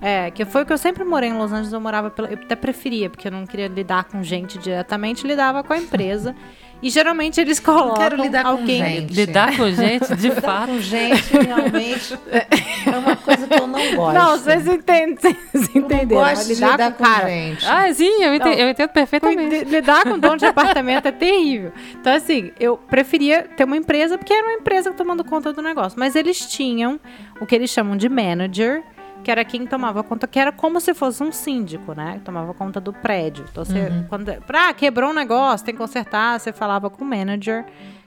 [0.00, 2.38] É, que foi o que eu sempre morei em Los Angeles, eu morava pela, eu
[2.38, 6.34] até preferia, porque eu não queria lidar com gente diretamente, lidava com a empresa.
[6.80, 8.78] E geralmente eles colocam quero lidar com alguém.
[8.84, 9.12] gente.
[9.12, 10.68] Lidar com gente, de Lidar fato.
[10.68, 14.14] com gente realmente é uma coisa que eu não gosto.
[14.14, 16.20] Não, vocês entendem, vocês eu entenderam.
[16.22, 17.66] gosto mas de lidar lidar com com cara, gente.
[17.66, 19.64] Ah, sim, eu entendo, eu entendo perfeitamente.
[19.64, 21.72] Li- Lidar com dono de apartamento é terrível.
[22.00, 25.98] Então, assim, eu preferia ter uma empresa, porque era uma empresa tomando conta do negócio.
[25.98, 26.98] Mas eles tinham
[27.40, 28.82] o que eles chamam de manager,
[29.24, 32.20] que era quem tomava conta, que era como se fosse um síndico, né?
[32.24, 33.44] Tomava conta do prédio.
[33.50, 37.64] Então, você, quando, pra, quebrou um negócio, tem que consertar, você falava com o manager,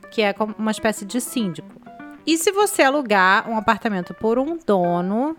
[0.09, 1.80] que é como uma espécie de síndico.
[2.25, 5.35] E se você alugar um apartamento por um dono,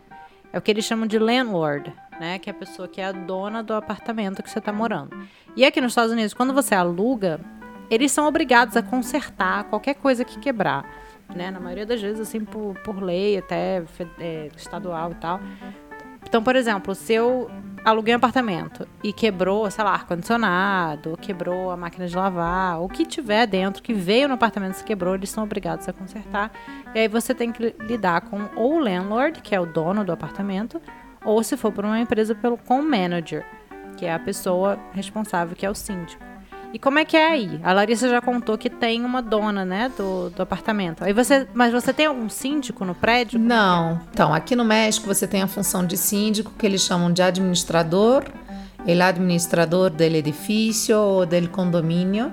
[0.53, 2.39] é o que eles chamam de landlord, né?
[2.39, 5.11] Que é a pessoa que é a dona do apartamento que você está morando.
[5.57, 7.41] E aqui nos Estados Unidos, quando você aluga,
[7.91, 10.85] eles são obrigados a consertar qualquer coisa que quebrar.
[11.35, 11.51] Né?
[11.51, 13.83] Na maioria das vezes, assim, por, por lei, até
[14.19, 15.41] é, estadual e tal.
[16.33, 17.51] Então, por exemplo, se eu
[17.85, 22.89] aluguei um apartamento e quebrou, sei lá, ar-condicionado, ou quebrou a máquina de lavar, o
[22.89, 26.51] que tiver dentro, que veio no apartamento se quebrou, eles são obrigados a consertar.
[26.95, 30.07] E aí você tem que li- lidar com ou o landlord, que é o dono
[30.07, 30.81] do apartamento,
[31.23, 33.45] ou se for por uma empresa, pelo, com o manager,
[33.99, 36.32] que é a pessoa responsável, que é o síndico.
[36.73, 37.61] E como é que é aí?
[37.63, 41.05] A Larissa já contou que tem uma dona, né, do, do apartamento.
[41.05, 43.39] Aí você, mas você tem algum síndico no prédio?
[43.39, 44.01] Não.
[44.11, 48.25] Então, aqui no México você tem a função de síndico, que eles chamam de administrador,
[48.87, 52.33] ele administrador do edifício ou do condomínio,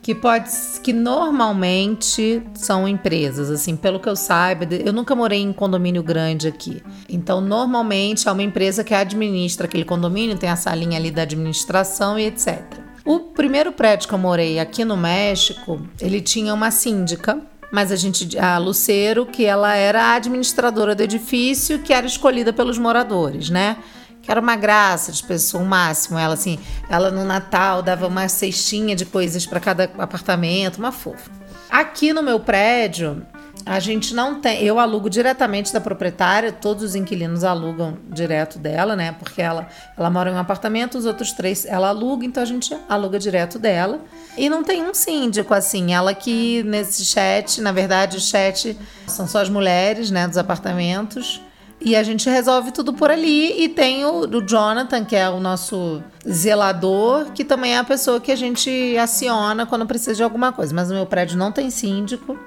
[0.00, 0.50] que pode
[0.82, 6.46] que normalmente são empresas, assim, pelo que eu saiba, eu nunca morei em condomínio grande
[6.46, 6.82] aqui.
[7.08, 12.18] Então, normalmente é uma empresa que administra aquele condomínio, tem a salinha ali da administração
[12.18, 12.84] e etc.
[13.04, 17.38] O primeiro prédio que eu morei aqui no México, ele tinha uma síndica,
[17.70, 22.50] mas a gente, a Lucero, que ela era a administradora do edifício, que era escolhida
[22.50, 23.76] pelos moradores, né?
[24.22, 26.18] Que era uma graça de pessoa, o máximo.
[26.18, 31.30] Ela, assim, ela no Natal dava uma cestinha de coisas para cada apartamento, uma fofa.
[31.68, 33.26] Aqui no meu prédio,
[33.66, 34.62] a gente não tem.
[34.62, 39.12] Eu alugo diretamente da proprietária, todos os inquilinos alugam direto dela, né?
[39.18, 42.76] Porque ela, ela mora em um apartamento, os outros três ela aluga, então a gente
[42.88, 44.00] aluga direto dela.
[44.36, 45.94] E não tem um síndico, assim.
[45.94, 51.40] Ela que nesse chat, na verdade, o chat são só as mulheres, né, dos apartamentos.
[51.80, 53.62] E a gente resolve tudo por ali.
[53.62, 58.20] E tem o, o Jonathan, que é o nosso zelador, que também é a pessoa
[58.20, 60.74] que a gente aciona quando precisa de alguma coisa.
[60.74, 62.38] Mas o meu prédio não tem síndico,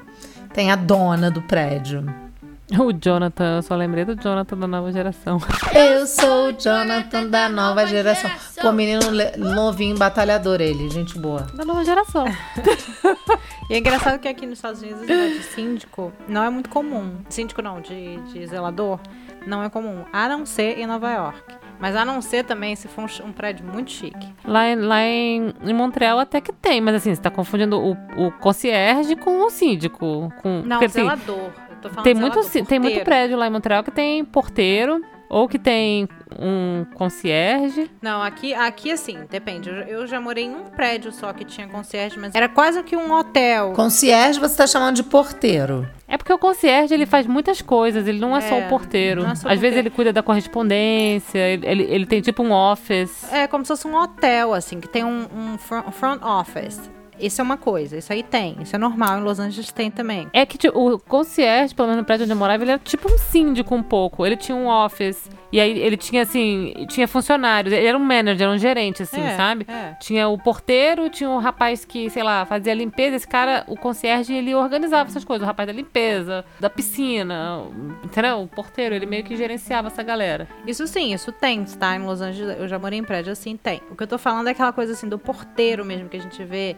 [0.57, 2.03] tem a dona do prédio.
[2.79, 5.37] O Jonathan, eu só lembrei do Jonathan da nova geração.
[5.71, 8.31] Eu sou o Jonathan da nova geração.
[8.59, 9.01] Pô, menino
[9.37, 11.41] novinho, batalhador ele, gente boa.
[11.53, 12.25] Da nova geração.
[13.69, 17.17] E é engraçado que aqui nos Estados Unidos negócio de síndico não é muito comum.
[17.27, 18.97] Síndico não, de, de zelador
[19.45, 20.05] não é comum.
[20.13, 21.56] A não ser em Nova York.
[21.79, 24.27] Mas a não ser também se for um, um prédio muito chique.
[24.43, 27.91] Lá, em- lá em, em Montreal até que tem, mas assim, você tá confundindo o,
[28.17, 30.31] o concierge com o síndico.
[30.41, 31.51] Com, Não, porque, assim, zelador.
[31.79, 35.59] Falando tem zelador, muito, tem muito prédio lá em Montreal que tem porteiro ou que
[35.59, 36.07] tem
[36.39, 37.89] um concierge.
[38.01, 39.69] Não, aqui, aqui assim, depende.
[39.87, 43.11] Eu, já morei em um prédio só que tinha concierge, mas era quase que um
[43.11, 43.73] hotel.
[43.73, 45.87] Concierge você tá chamando de porteiro.
[46.07, 49.23] É porque o concierge ele faz muitas coisas, ele não é, só É, o porteiro.
[49.25, 49.79] é Às só vezes porteiro.
[49.79, 53.31] ele cuida da correspondência, ele, ele, ele tem tipo um office.
[53.31, 55.57] É como se fosse um hotel, assim, que tem um, um
[55.91, 56.79] front office.
[57.19, 58.55] Isso é uma coisa, isso aí tem.
[58.61, 60.27] Isso é normal, em Los Angeles tem também.
[60.33, 63.11] É que tipo, o concierge, pelo menos no prédio onde eu morava, ele era tipo
[63.11, 64.25] um síndico um pouco.
[64.25, 65.29] Ele tinha um office.
[65.49, 67.73] E aí ele tinha, assim, tinha funcionários.
[67.73, 69.65] Ele era um manager, era um gerente, assim, É, sabe?
[69.67, 69.93] é.
[70.01, 73.15] Tinha o porteiro, tinha um rapaz que, sei lá, fazia limpeza.
[73.15, 75.43] Esse cara, o concierge, ele organizava essas coisas.
[75.43, 77.61] O rapaz da limpeza, da piscina,
[78.03, 78.41] entendeu?
[78.41, 80.47] O porteiro, ele meio que gerenciava essa galera.
[80.65, 81.95] Isso sim, isso tem, tá?
[81.95, 83.81] Em Los Angeles, eu já morei em prédio assim, tem.
[83.89, 86.43] O que eu tô falando é aquela coisa assim do porteiro mesmo que a gente
[86.43, 86.75] vê,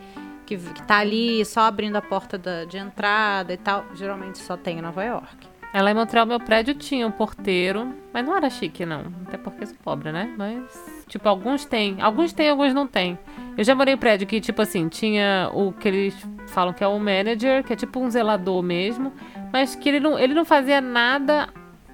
[0.49, 3.85] que, que tá ali só abrindo a porta da- de entrada e tal.
[3.93, 5.47] Geralmente só tem em Nova York.
[5.71, 9.03] É, Lá em Montreal, meu prédio tinha um porteiro, mas não era chique, não.
[9.27, 10.33] Até porque sou pobre, né?
[10.35, 12.01] Mas, tipo, alguns têm.
[12.01, 13.19] Alguns têm, alguns não têm.
[13.55, 16.15] Eu já morei em prédio que, tipo assim, tinha o que eles
[16.47, 19.13] falam que é o manager, que é tipo um zelador mesmo,
[19.53, 21.49] mas que ele não, ele não fazia nada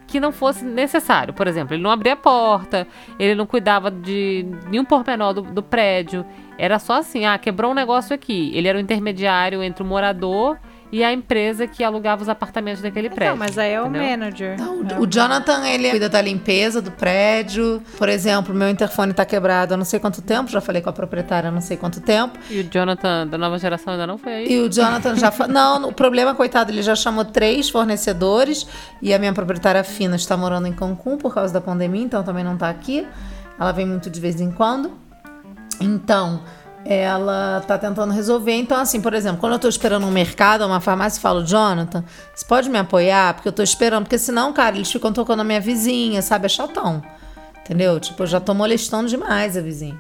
[0.08, 1.34] que não fosse necessário.
[1.34, 2.88] Por exemplo, ele não abria a porta,
[3.20, 6.26] ele não cuidava de nenhum pormenor do, do prédio.
[6.58, 8.52] Era só assim, ah, quebrou um negócio aqui.
[8.54, 10.58] Ele era o intermediário entre o morador
[10.92, 13.32] e a empresa que alugava os apartamentos daquele prédio.
[13.32, 14.10] Não, mas aí é o entendeu?
[14.10, 14.58] manager.
[14.58, 17.82] Não, É o, o Jonathan, ele cuida da limpeza do prédio.
[17.98, 20.50] Por exemplo, meu interfone tá quebrado há não sei quanto tempo.
[20.50, 22.40] Já falei com a proprietária há não sei quanto tempo.
[22.50, 24.54] E o Jonathan da nova geração ainda não foi aí?
[24.54, 25.32] E o Jonathan já.
[25.32, 25.48] Fa...
[25.48, 28.66] Não, o problema, coitado, ele já chamou três fornecedores.
[29.02, 32.44] E a minha proprietária fina está morando em Cancún por causa da pandemia, então também
[32.44, 33.06] não tá aqui.
[33.60, 34.92] Ela vem muito de vez em quando.
[35.80, 36.42] Então,
[36.86, 38.54] ela tá tentando resolver.
[38.54, 42.04] Então, assim, por exemplo, quando eu tô esperando um mercado, uma farmácia, eu falo, Jonathan,
[42.34, 43.34] você pode me apoiar?
[43.34, 44.04] Porque eu tô esperando.
[44.04, 46.46] Porque senão, cara, eles ficam tocando a minha vizinha, sabe?
[46.46, 47.02] É chatão.
[47.62, 48.00] Entendeu?
[48.00, 50.00] Tipo, eu já tô molestando demais a vizinha.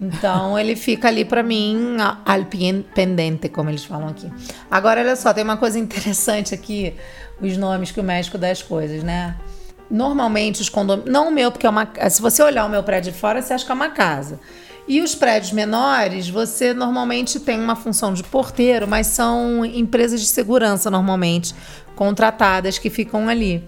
[0.00, 2.46] Então ele fica ali pra mim al
[2.94, 4.32] pendente, como eles falam aqui.
[4.70, 6.94] Agora, olha só, tem uma coisa interessante aqui,
[7.42, 9.36] os nomes que o México dá as coisas, né?
[9.90, 11.12] Normalmente os condomínios.
[11.12, 11.86] Não o meu, porque é uma.
[12.08, 14.40] Se você olhar o meu prédio de fora, você acha que é uma casa.
[14.90, 20.26] E os prédios menores, você normalmente tem uma função de porteiro, mas são empresas de
[20.26, 21.54] segurança normalmente
[21.94, 23.62] contratadas que ficam ali.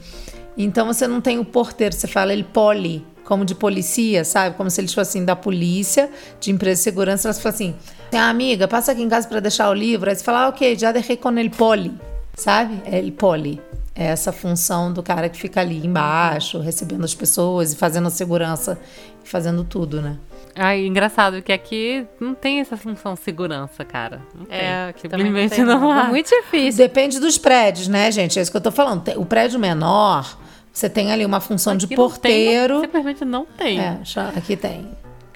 [0.59, 4.57] Então você não tem o porteiro, você fala ele poli, como de policia, sabe?
[4.57, 6.11] Como se eles fossem da polícia,
[6.41, 7.29] de empresa de segurança.
[7.29, 7.75] Elas falam assim:
[8.13, 10.11] ah, amiga, passa aqui em casa para deixar o livro.
[10.11, 11.95] Aí você fala, ah, ok, já deixei com ele poli,
[12.35, 12.83] sabe?
[12.85, 13.63] É ele poli.
[13.95, 18.11] É essa função do cara que fica ali embaixo, recebendo as pessoas e fazendo a
[18.11, 18.77] segurança,
[19.23, 20.19] fazendo tudo, né?
[20.55, 24.21] Ai, engraçado que aqui não tem essa função segurança, cara.
[24.35, 24.59] Não tem.
[24.59, 25.93] É, aqui também não Simplesmente tem, não, não.
[25.93, 26.05] há.
[26.05, 26.79] É muito difícil.
[26.79, 28.39] Depende dos prédios, né, gente?
[28.39, 29.03] É isso que eu tô falando.
[29.03, 30.39] Tem- O prédio menor,
[30.73, 32.81] você tem ali uma função de Aqui não tem, porteiro.
[32.81, 33.81] simplesmente não tem.
[33.81, 33.99] É,
[34.37, 34.91] aqui tem.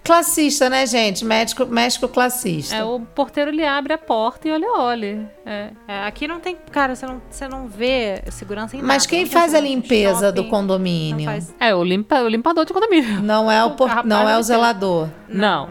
[0.07, 1.25] Classista, né, gente?
[1.25, 2.75] Médico, México classista.
[2.77, 5.31] É, o porteiro ele abre a porta e olha, olha.
[5.45, 5.71] É.
[5.87, 9.09] É, aqui não tem, cara, você não, você não vê segurança em Mas nada.
[9.09, 11.27] quem Não faz a limpeza do shopping, condomínio?
[11.27, 11.55] Não, faz.
[11.61, 13.21] É, o, limpa, o limpador de condomínio.
[13.23, 15.09] Não é o, por- não é o zelador.
[15.29, 15.69] Não.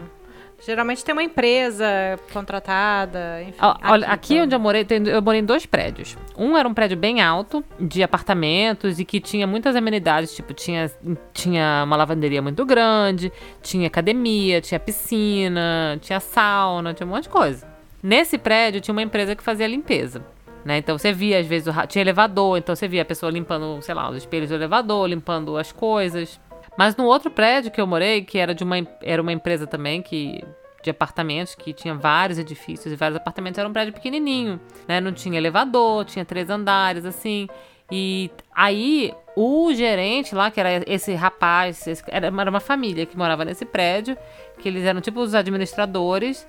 [0.64, 1.86] Geralmente tem uma empresa
[2.32, 3.58] contratada, enfim.
[3.84, 4.44] Olha, aqui então.
[4.44, 6.16] onde eu morei, eu morei em dois prédios.
[6.36, 10.90] Um era um prédio bem alto, de apartamentos, e que tinha muitas amenidades, tipo, tinha,
[11.32, 13.32] tinha uma lavanderia muito grande,
[13.62, 17.66] tinha academia, tinha piscina, tinha sauna, tinha um monte de coisa.
[18.02, 20.24] Nesse prédio tinha uma empresa que fazia limpeza.
[20.64, 20.78] Né?
[20.78, 23.94] Então você via, às vezes, o tinha elevador, então você via a pessoa limpando, sei
[23.94, 26.40] lá, os espelhos do elevador, limpando as coisas.
[26.76, 30.02] Mas no outro prédio que eu morei, que era de uma, era uma empresa também
[30.02, 30.42] que
[30.82, 35.00] de apartamentos que tinha vários edifícios e vários apartamentos, era um prédio pequenininho, né?
[35.00, 37.48] Não tinha elevador, tinha três andares, assim.
[37.90, 43.16] E aí o gerente lá, que era esse rapaz, esse- era era uma família que
[43.16, 44.16] morava nesse prédio,
[44.58, 46.46] que eles eram tipo os administradores.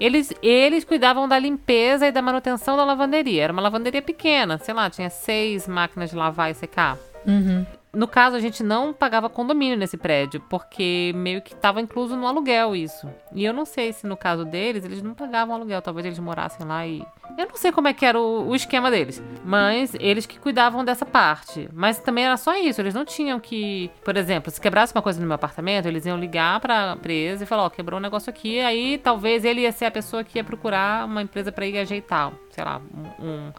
[0.00, 3.44] Eles, eles cuidavam da limpeza e da manutenção da lavanderia.
[3.44, 6.96] Era uma lavanderia pequena, sei lá, tinha seis máquinas de lavar e secar.
[7.94, 12.26] No caso, a gente não pagava condomínio nesse prédio, porque meio que estava incluso no
[12.26, 13.08] aluguel isso.
[13.32, 16.66] E eu não sei se no caso deles, eles não pagavam aluguel, talvez eles morassem
[16.66, 17.04] lá e.
[17.38, 20.84] Eu não sei como é que era o, o esquema deles, mas eles que cuidavam
[20.84, 21.68] dessa parte.
[21.72, 23.90] Mas também era só isso, eles não tinham que.
[24.04, 27.46] Por exemplo, se quebrasse uma coisa no meu apartamento, eles iam ligar pra empresa e
[27.46, 30.44] falar: Ó, quebrou um negócio aqui, aí talvez ele ia ser a pessoa que ia
[30.44, 32.80] procurar uma empresa pra ir ajeitar, sei lá,
[33.20, 33.52] um- um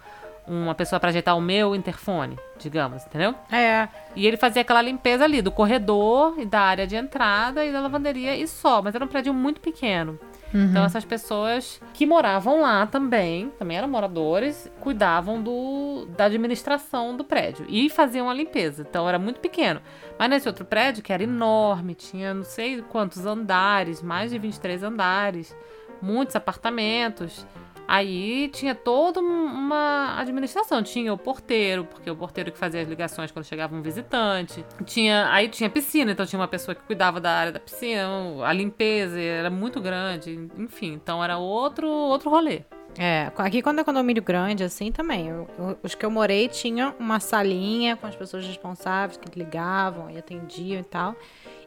[0.47, 3.33] uma pessoa pra ajeitar o meu interfone, digamos, entendeu?
[3.51, 7.71] É, E ele fazia aquela limpeza ali do corredor e da área de entrada e
[7.71, 8.81] da lavanderia e só.
[8.81, 10.19] Mas era um prédio muito pequeno.
[10.53, 17.25] Então essas pessoas que moravam lá também, também eram moradores, cuidavam do, da administração do
[17.25, 18.85] prédio e faziam a limpeza.
[18.89, 19.81] Então era muito pequeno.
[20.17, 24.81] Mas nesse outro prédio, que era enorme, tinha não sei quantos andares, mais de 23
[24.83, 25.53] andares,
[26.01, 27.45] muitos apartamentos.
[27.87, 30.81] Aí tinha toda uma administração.
[30.81, 34.65] Tinha o porteiro, porque o porteiro que fazia as ligações quando chegava um visitante.
[34.85, 38.07] Tinha, aí tinha piscina, então tinha uma pessoa que cuidava da área da piscina,
[38.43, 42.63] a limpeza era muito grande, enfim, então era outro outro rolê.
[42.97, 45.27] É, aqui quando é condomínio grande, assim também.
[45.27, 50.09] Eu, eu, os que eu morei tinham uma salinha com as pessoas responsáveis que ligavam
[50.09, 51.15] e atendiam e tal.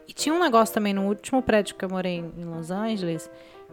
[0.07, 3.29] E tinha um negócio também no último prédio que eu morei em Los Angeles,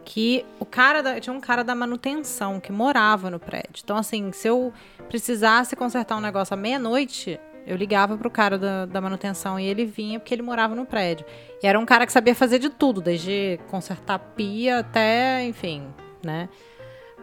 [0.06, 3.82] que o cara da, tinha um cara da manutenção que morava no prédio.
[3.82, 4.72] Então, assim, se eu
[5.08, 9.84] precisasse consertar um negócio à meia-noite, eu ligava pro cara da, da manutenção e ele
[9.84, 11.26] vinha porque ele morava no prédio.
[11.60, 15.82] E era um cara que sabia fazer de tudo, desde consertar pia até, enfim,
[16.22, 16.48] né?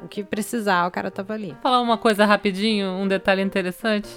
[0.03, 1.55] O que precisar, o cara tava ali.
[1.63, 4.09] Falar uma coisa rapidinho, um detalhe interessante.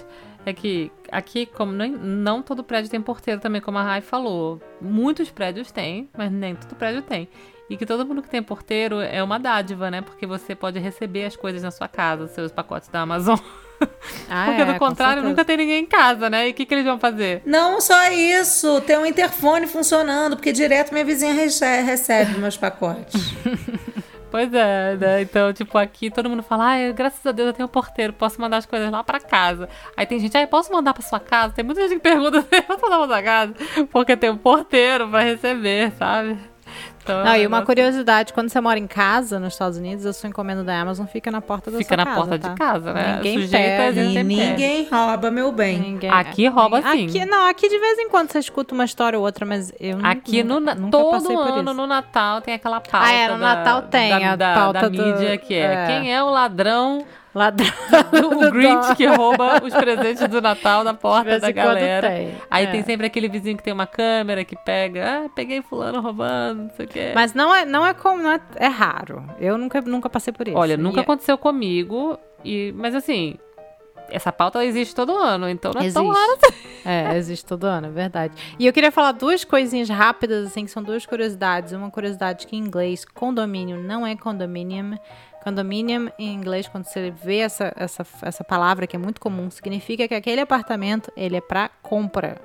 [0.45, 4.61] É que aqui, como nem, não todo prédio tem porteiro também, como a Rai falou.
[4.81, 7.29] Muitos prédios têm, mas nem todo prédio tem.
[7.69, 10.01] E que todo mundo que tem porteiro é uma dádiva, né?
[10.01, 13.39] Porque você pode receber as coisas na sua casa, seus pacotes da Amazon.
[14.31, 16.49] Ah, Porque é, do contrário, nunca tem ninguém em casa, né?
[16.49, 17.43] E o que, que eles vão fazer?
[17.45, 23.35] Não só isso, tem um interfone funcionando, porque direto minha vizinha rece- recebe meus pacotes.
[24.29, 25.23] Pois é, né?
[25.23, 28.41] Então, tipo, aqui todo mundo fala, ai, graças a Deus eu tenho um porteiro, posso
[28.41, 29.69] mandar as coisas lá pra casa.
[29.97, 31.55] Aí tem gente, ai, posso mandar pra sua casa?
[31.55, 33.55] Tem muita gente que pergunta, posso mandar pra sua casa?
[33.91, 36.37] Porque tem um porteiro pra receber, sabe?
[37.07, 40.05] Então, Não, é e uma negócio- curiosidade, quando você mora em casa nos Estados Unidos,
[40.05, 42.49] a sua encomenda da Amazon fica na porta da Fica sua na casa, porta tá?
[42.49, 43.15] de casa, né?
[43.17, 44.23] Ninguém Sujeita E pega.
[44.25, 45.79] ninguém rouba meu bem.
[45.79, 47.19] Ninguém- Aqui rouba ninguém- sim.
[47.21, 49.99] Aqui, não, aqui de vez em quando você escuta uma história ou outra, mas eu
[50.03, 51.75] Aqui no, nunca, na- nunca todo passei por ano isso.
[51.75, 53.07] no Natal tem aquela pauta.
[53.07, 55.61] Ah, é, no da- Natal tem da, a da, pauta da do- mídia que é,
[55.75, 55.87] é.
[55.87, 57.05] quem é o ladrão,
[57.37, 57.69] Ladrão
[58.49, 62.09] o Grinch que rouba os presentes do Natal da De porta da galera.
[62.09, 62.71] tem, Aí é.
[62.71, 66.71] tem sempre aquele vizinho que tem uma câmera que pega, ah, peguei fulano roubando, não
[66.71, 67.13] sei o quê.
[67.15, 69.23] Mas não é, não é como, não é, é raro.
[69.39, 70.57] Eu nunca, nunca passei por isso.
[70.57, 73.37] Olha, nunca E- aconteceu comigo, e, mas assim,
[74.09, 76.19] essa pauta existe todo ano, então não é tão Existe.
[76.21, 76.57] raro assim.
[76.89, 78.33] É, existe todo ano, é verdade.
[78.61, 81.73] E eu queria falar duas coisinhas rápidas, assim, que são duas curiosidades.
[81.73, 84.97] Uma curiosidade que em inglês, condomínio não é condominium.
[85.47, 90.09] Condominium, em inglês, quando você vê essa, essa, essa palavra, que é muito comum, significa
[90.09, 92.41] que aquele apartamento, ele é para compra.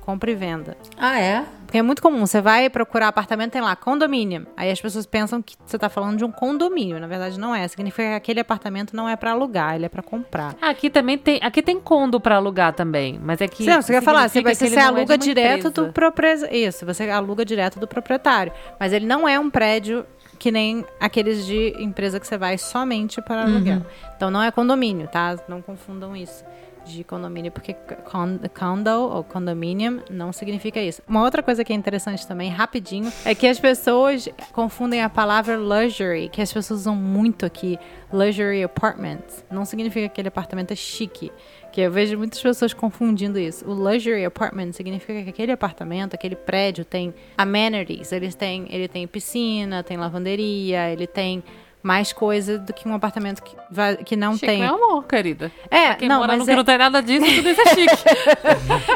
[0.00, 0.74] Compra e venda.
[0.96, 1.44] Ah, é?
[1.66, 4.46] Porque é muito comum, você vai procurar apartamento, tem lá, condomínio.
[4.56, 6.98] Aí as pessoas pensam que você tá falando de um condomínio.
[6.98, 7.68] Na verdade, não é.
[7.68, 10.56] Significa que aquele apartamento não é para alugar, ele é para comprar.
[10.62, 14.02] Aqui também tem, aqui tem condo pra alugar também, mas é que Não, você quer
[14.02, 15.86] falar, você, você, que você é aluga uma direto empresa.
[15.88, 16.56] do proprietário.
[16.56, 18.50] Isso, você aluga direto do proprietário.
[18.80, 20.06] Mas ele não é um prédio
[20.40, 23.82] que nem aqueles de empresa que você vai somente para aluguel.
[24.16, 25.38] Então não é condomínio, tá?
[25.46, 26.42] Não confundam isso
[26.86, 27.74] de condomínio, porque
[28.10, 31.02] con- condo ou condominium não significa isso.
[31.06, 35.58] Uma outra coisa que é interessante também, rapidinho, é que as pessoas confundem a palavra
[35.58, 37.78] luxury, que as pessoas usam muito aqui,
[38.10, 39.44] luxury apartments.
[39.50, 41.30] Não significa que aquele apartamento é chique.
[41.72, 43.64] Que eu vejo muitas pessoas confundindo isso.
[43.64, 48.10] O luxury apartment significa que aquele apartamento, aquele prédio tem amenities.
[48.12, 51.42] Eles têm, ele tem piscina, tem lavanderia, ele tem
[51.82, 54.58] mais coisa do que um apartamento que, vai- que não Chique, tem.
[54.60, 55.50] meu amor, querida.
[55.70, 57.64] É, Quem não, mora mas no que é- não tem nada disso, tudo isso é
[57.74, 58.04] chique.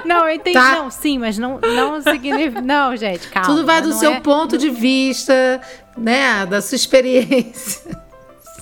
[0.04, 0.58] não, eu entendi.
[0.58, 0.74] Tá.
[0.74, 2.60] Não, sim, mas não, não significa.
[2.60, 3.48] Não, gente, calma.
[3.48, 5.60] Tudo vai do seu é- ponto de vista,
[5.96, 6.44] né?
[6.44, 8.03] Da sua experiência.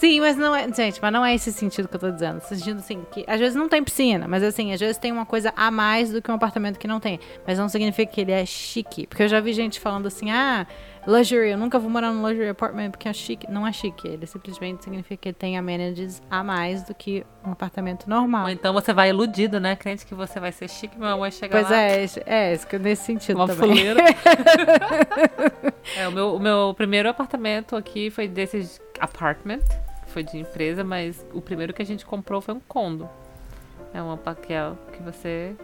[0.03, 0.67] Sim, mas não é.
[0.73, 2.41] Gente, mas não é esse sentido que eu tô dizendo.
[2.41, 5.53] Sentido assim, que às vezes não tem piscina, mas assim, às vezes tem uma coisa
[5.57, 7.21] a mais do que um apartamento que não tem.
[7.47, 9.07] Mas não significa que ele é chique.
[9.07, 10.67] Porque eu já vi gente falando assim, ah,
[11.07, 13.49] luxury, eu nunca vou morar num luxury apartment porque é chique.
[13.49, 14.09] Não é chique.
[14.09, 18.43] Ele simplesmente significa que ele tem amenities a mais do que um apartamento normal.
[18.47, 19.77] Ou então você vai iludido, né?
[19.77, 21.77] Crente que você vai ser chique, meu amor chega Pois lá.
[21.81, 23.69] é, esse- é, isso que- nesse sentido Uma também.
[23.71, 24.01] fuleira.
[25.97, 29.61] é, o meu, o meu primeiro apartamento aqui foi desses apartment,
[30.13, 33.09] foi de empresa, mas o primeiro que a gente comprou foi um condo.
[33.93, 34.53] É uma pa- que,
[35.03, 35.55] você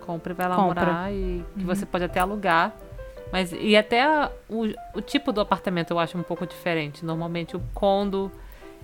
[0.00, 0.86] compra e vai lá Compra.
[0.86, 2.72] morar e que você pode até alugar.
[3.32, 4.06] Mas e até
[4.48, 7.04] o, o tipo do apartamento eu acho um pouco diferente.
[7.04, 8.30] Normalmente o condo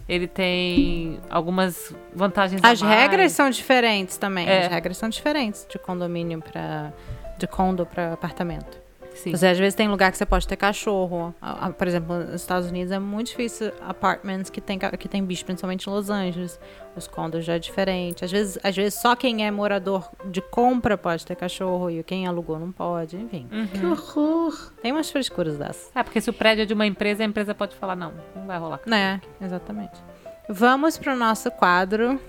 [0.09, 4.49] ele tem algumas vantagens As regras são diferentes também.
[4.49, 4.63] É.
[4.65, 6.93] As regras são diferentes de condomínio para
[7.37, 8.88] de condo para apartamento.
[9.19, 9.33] Sim.
[9.33, 11.35] Você, às vezes tem lugar que você pode ter cachorro.
[11.77, 15.89] Por exemplo, nos Estados Unidos é muito difícil apartments que tem, que tem bicho, principalmente
[15.89, 16.59] em Los Angeles.
[16.97, 18.25] Os condos já é diferente.
[18.25, 22.27] Às vezes, às vezes só quem é morador de compra pode ter cachorro e quem
[22.27, 23.49] alugou não pode, enfim.
[23.73, 24.73] Que horror.
[24.81, 25.91] Tem umas frescuras dessas.
[25.95, 28.47] É, porque se o prédio é de uma empresa, a empresa pode falar, não, não
[28.47, 28.81] vai rolar.
[28.87, 30.01] Né, exatamente.
[30.49, 32.21] Vamos pro nosso quadro.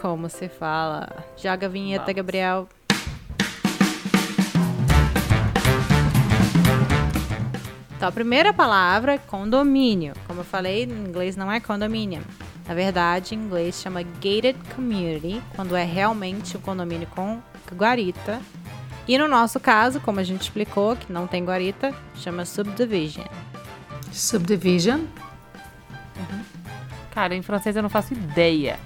[0.00, 1.08] Como se fala?
[1.36, 2.16] Joga a vinheta, Vamos.
[2.16, 2.68] Gabriel.
[8.02, 10.12] Então, a primeira palavra é condomínio.
[10.26, 12.20] Como eu falei, em inglês não é condominium.
[12.66, 17.40] Na verdade, em inglês chama gated community, quando é realmente um condomínio com
[17.72, 18.42] guarita.
[19.06, 23.24] E no nosso caso, como a gente explicou, que não tem guarita, chama subdivision.
[24.10, 25.02] Subdivision.
[27.12, 28.80] Cara, em francês eu não faço ideia.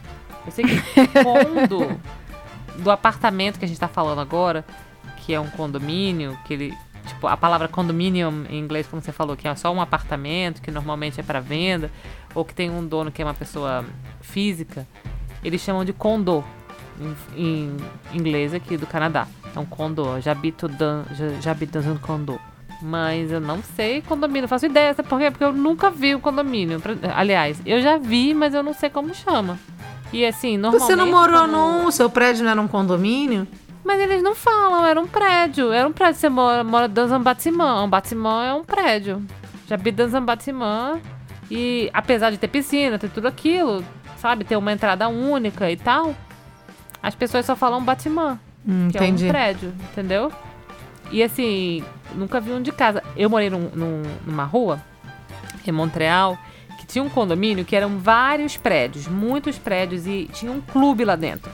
[0.44, 0.78] Eu sei que
[1.24, 1.98] condo
[2.84, 4.62] do apartamento que a gente tá falando agora,
[5.24, 6.74] que é um condomínio, que ele.
[7.06, 10.70] Tipo, a palavra condominium em inglês, como você falou, que é só um apartamento, que
[10.70, 11.90] normalmente é para venda,
[12.34, 13.84] ou que tem um dono que é uma pessoa
[14.20, 14.86] física,
[15.44, 16.44] eles chamam de condo
[17.36, 17.76] em,
[18.12, 19.26] em inglês aqui do Canadá.
[19.56, 20.20] Um condo.
[20.20, 21.06] J'habite dans,
[21.40, 22.38] j'habite dans un condo.
[22.82, 25.30] Mas eu não sei condomínio, não faço ideia, sabe por quê?
[25.30, 26.78] Porque eu nunca vi o condomínio.
[26.78, 29.58] Pra- Aliás, eu já vi, mas eu não sei como chama.
[30.12, 30.86] E assim, normalmente...
[30.90, 31.90] Você não morou como- num.
[31.90, 33.48] Seu prédio não era um condomínio?
[33.86, 35.72] Mas eles não falam, era um prédio.
[35.72, 37.84] Era um prédio, você mora, mora dans un bâtiment.
[37.84, 39.22] Um é um prédio.
[39.94, 41.00] Dans un bâtiment.
[41.50, 43.84] E apesar de ter piscina, ter tudo aquilo,
[44.18, 44.44] sabe?
[44.44, 46.14] Ter uma entrada única e tal,
[47.00, 49.26] as pessoas só falam bâtiment Hum, que é entendi.
[49.26, 50.32] um prédio, entendeu?
[51.12, 51.84] E assim,
[52.16, 53.00] nunca vi um de casa.
[53.16, 54.80] Eu morei num- num- numa rua,
[55.64, 56.36] em Montreal,
[56.80, 61.14] que tinha um condomínio que eram vários prédios, muitos prédios, e tinha um clube lá
[61.14, 61.50] dentro.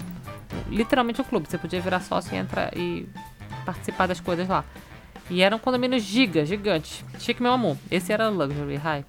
[0.73, 1.49] Literalmente um clube.
[1.49, 3.09] Você podia virar sócio e entrar e
[3.65, 4.65] participar das coisas lá.
[5.31, 7.05] E era um condomínio giga, gigante.
[7.19, 7.77] Chique, meu amor.
[7.91, 9.05] Esse era Luxury High.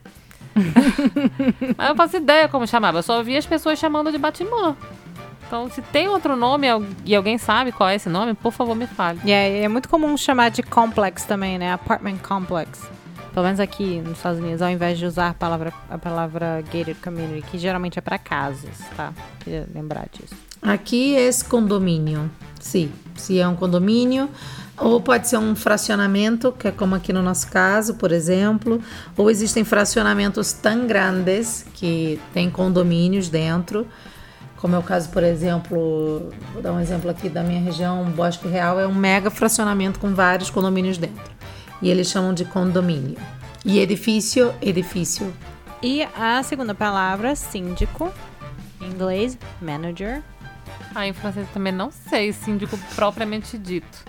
[1.78, 3.00] Mas eu não faço ideia como chamava.
[3.00, 4.78] Eu só via as pessoas chamando de Batman.
[5.48, 6.68] Então, se tem outro nome
[7.06, 9.20] e alguém sabe qual é esse nome, por favor, me fale.
[9.24, 11.74] E é, é muito comum chamar de complex também, né?
[11.74, 12.90] Apartment complex.
[13.34, 16.96] Pelo menos aqui nos Estados Unidos, ao invés de usar a palavra, a palavra gated
[16.96, 19.12] community, que geralmente é para casas, tá?
[19.40, 20.36] Queria lembrar disso.
[20.64, 22.32] Aqui é esse condomínio.
[22.60, 24.30] Sim, se é um condomínio.
[24.78, 28.82] Ou pode ser um fracionamento, que é como aqui no nosso caso, por exemplo.
[29.16, 33.86] Ou existem fracionamentos tão grandes que tem condomínios dentro.
[34.58, 38.48] Como é o caso, por exemplo, vou dar um exemplo aqui da minha região, Bosque
[38.48, 41.34] Real é um mega fracionamento com vários condomínios dentro.
[41.82, 43.18] E eles chamam de condomínio.
[43.66, 45.34] E edifício, edifício.
[45.82, 48.10] E a segunda palavra, síndico,
[48.82, 50.24] em inglês, manager.
[50.96, 54.06] Ah, em francês eu também não sei, síndico propriamente dito.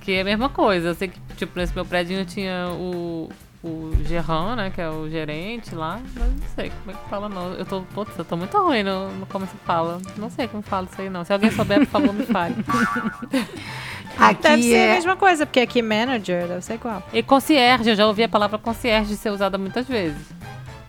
[0.00, 0.88] Que é a mesma coisa.
[0.88, 3.30] Eu sei que, tipo, nesse meu prédio tinha o,
[3.62, 4.70] o gerão, né?
[4.70, 6.00] Que é o gerente lá.
[6.14, 7.52] Mas não sei como é que fala, não.
[7.54, 10.00] Eu tô, putz, eu tô muito ruim no, no como se fala.
[10.16, 11.24] Não sei como fala isso aí, não.
[11.24, 12.54] Se alguém souber, por favor, me fale.
[14.18, 17.02] Aqui Deve ser a é mesma coisa, porque aqui manager deve ser igual.
[17.12, 20.26] E concierge, eu já ouvi a palavra concierge ser usada muitas vezes.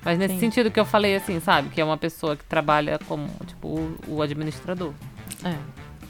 [0.04, 0.40] Mas nesse Sim.
[0.40, 1.70] sentido que eu falei, assim, sabe?
[1.70, 4.94] Que é uma pessoa que trabalha como, tipo, o, o administrador.
[5.44, 5.56] É.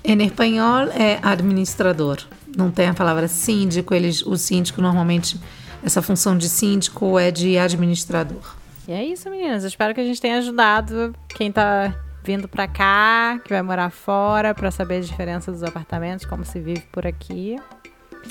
[0.04, 2.20] Em espanhol é administrador.
[2.56, 3.94] Não tem a palavra síndico.
[3.94, 5.40] Eles, o síndico normalmente
[5.84, 8.56] essa função de síndico é de administrador.
[8.88, 9.64] E é isso, meninas.
[9.64, 13.90] Eu espero que a gente tenha ajudado quem tá vindo pra cá, que vai morar
[13.90, 17.58] fora, pra saber a diferença dos apartamentos, como se vive por aqui.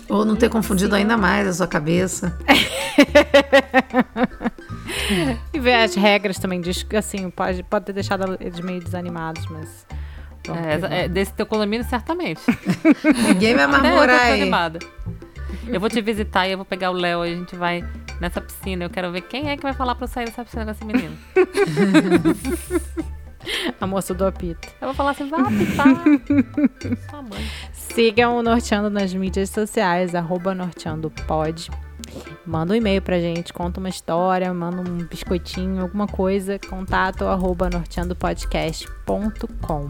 [0.08, 2.36] Ou não ter confundido ainda mais a sua cabeça.
[5.52, 6.60] E ver as regras também.
[6.60, 9.86] Diz que assim, pode, pode ter deixado eles meio desanimados, mas.
[10.90, 12.40] É, é, desse teu condomínio, certamente.
[13.28, 14.40] Ninguém vai mais eu morar aí.
[14.40, 14.78] animada.
[15.66, 17.84] Eu vou te visitar e eu vou pegar o Léo e a gente vai
[18.20, 18.84] nessa piscina.
[18.84, 20.84] Eu quero ver quem é que vai falar pra eu sair dessa piscina com esse
[20.84, 21.16] menino.
[23.80, 24.68] A moça do apito.
[24.80, 25.86] Eu vou falar assim, vá apitar.
[27.10, 27.46] Sua mãe.
[27.72, 31.70] Sigam o Norteando nas mídias sociais, arroba norteandopod.
[32.46, 37.68] Manda um e-mail pra gente, conta uma história, manda um biscoitinho, alguma coisa, contato arroba
[37.70, 39.88] norteandopodcast.com.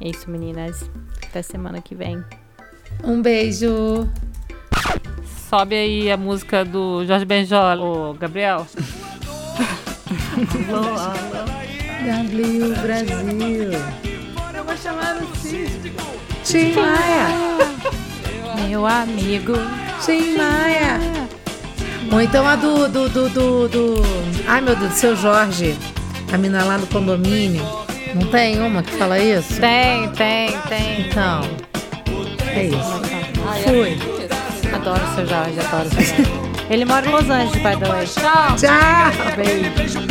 [0.00, 0.90] É isso, meninas.
[1.28, 2.24] Até semana que vem.
[3.04, 4.08] Um beijo.
[5.48, 7.78] Sobe aí a música do Jorge Benjol.
[7.78, 8.66] Ô, Gabriel.
[12.04, 13.70] W Brasil.
[14.54, 15.26] Eu vou chamar o
[16.44, 17.28] Tim Maia.
[18.68, 19.54] Meu amigo.
[20.04, 20.98] Tim Maia.
[22.10, 24.02] Ou então a do, do, do, do, do-
[24.46, 25.76] Ai, meu Deus, do seu Jorge.
[26.32, 27.62] A mina lá do condomínio.
[28.14, 29.58] Não tem uma que fala isso?
[29.60, 31.00] Tem, tem, tem.
[31.08, 31.40] Então.
[32.54, 33.02] É isso.
[33.64, 33.98] Fui.
[34.74, 36.42] Adoro o seu Jorge, adoro o seu Jorge.
[36.70, 38.06] Ele mora em Los Angeles, by the way.
[38.06, 38.56] Tchau.
[38.56, 39.36] Tchau!
[39.36, 40.02] Beijo.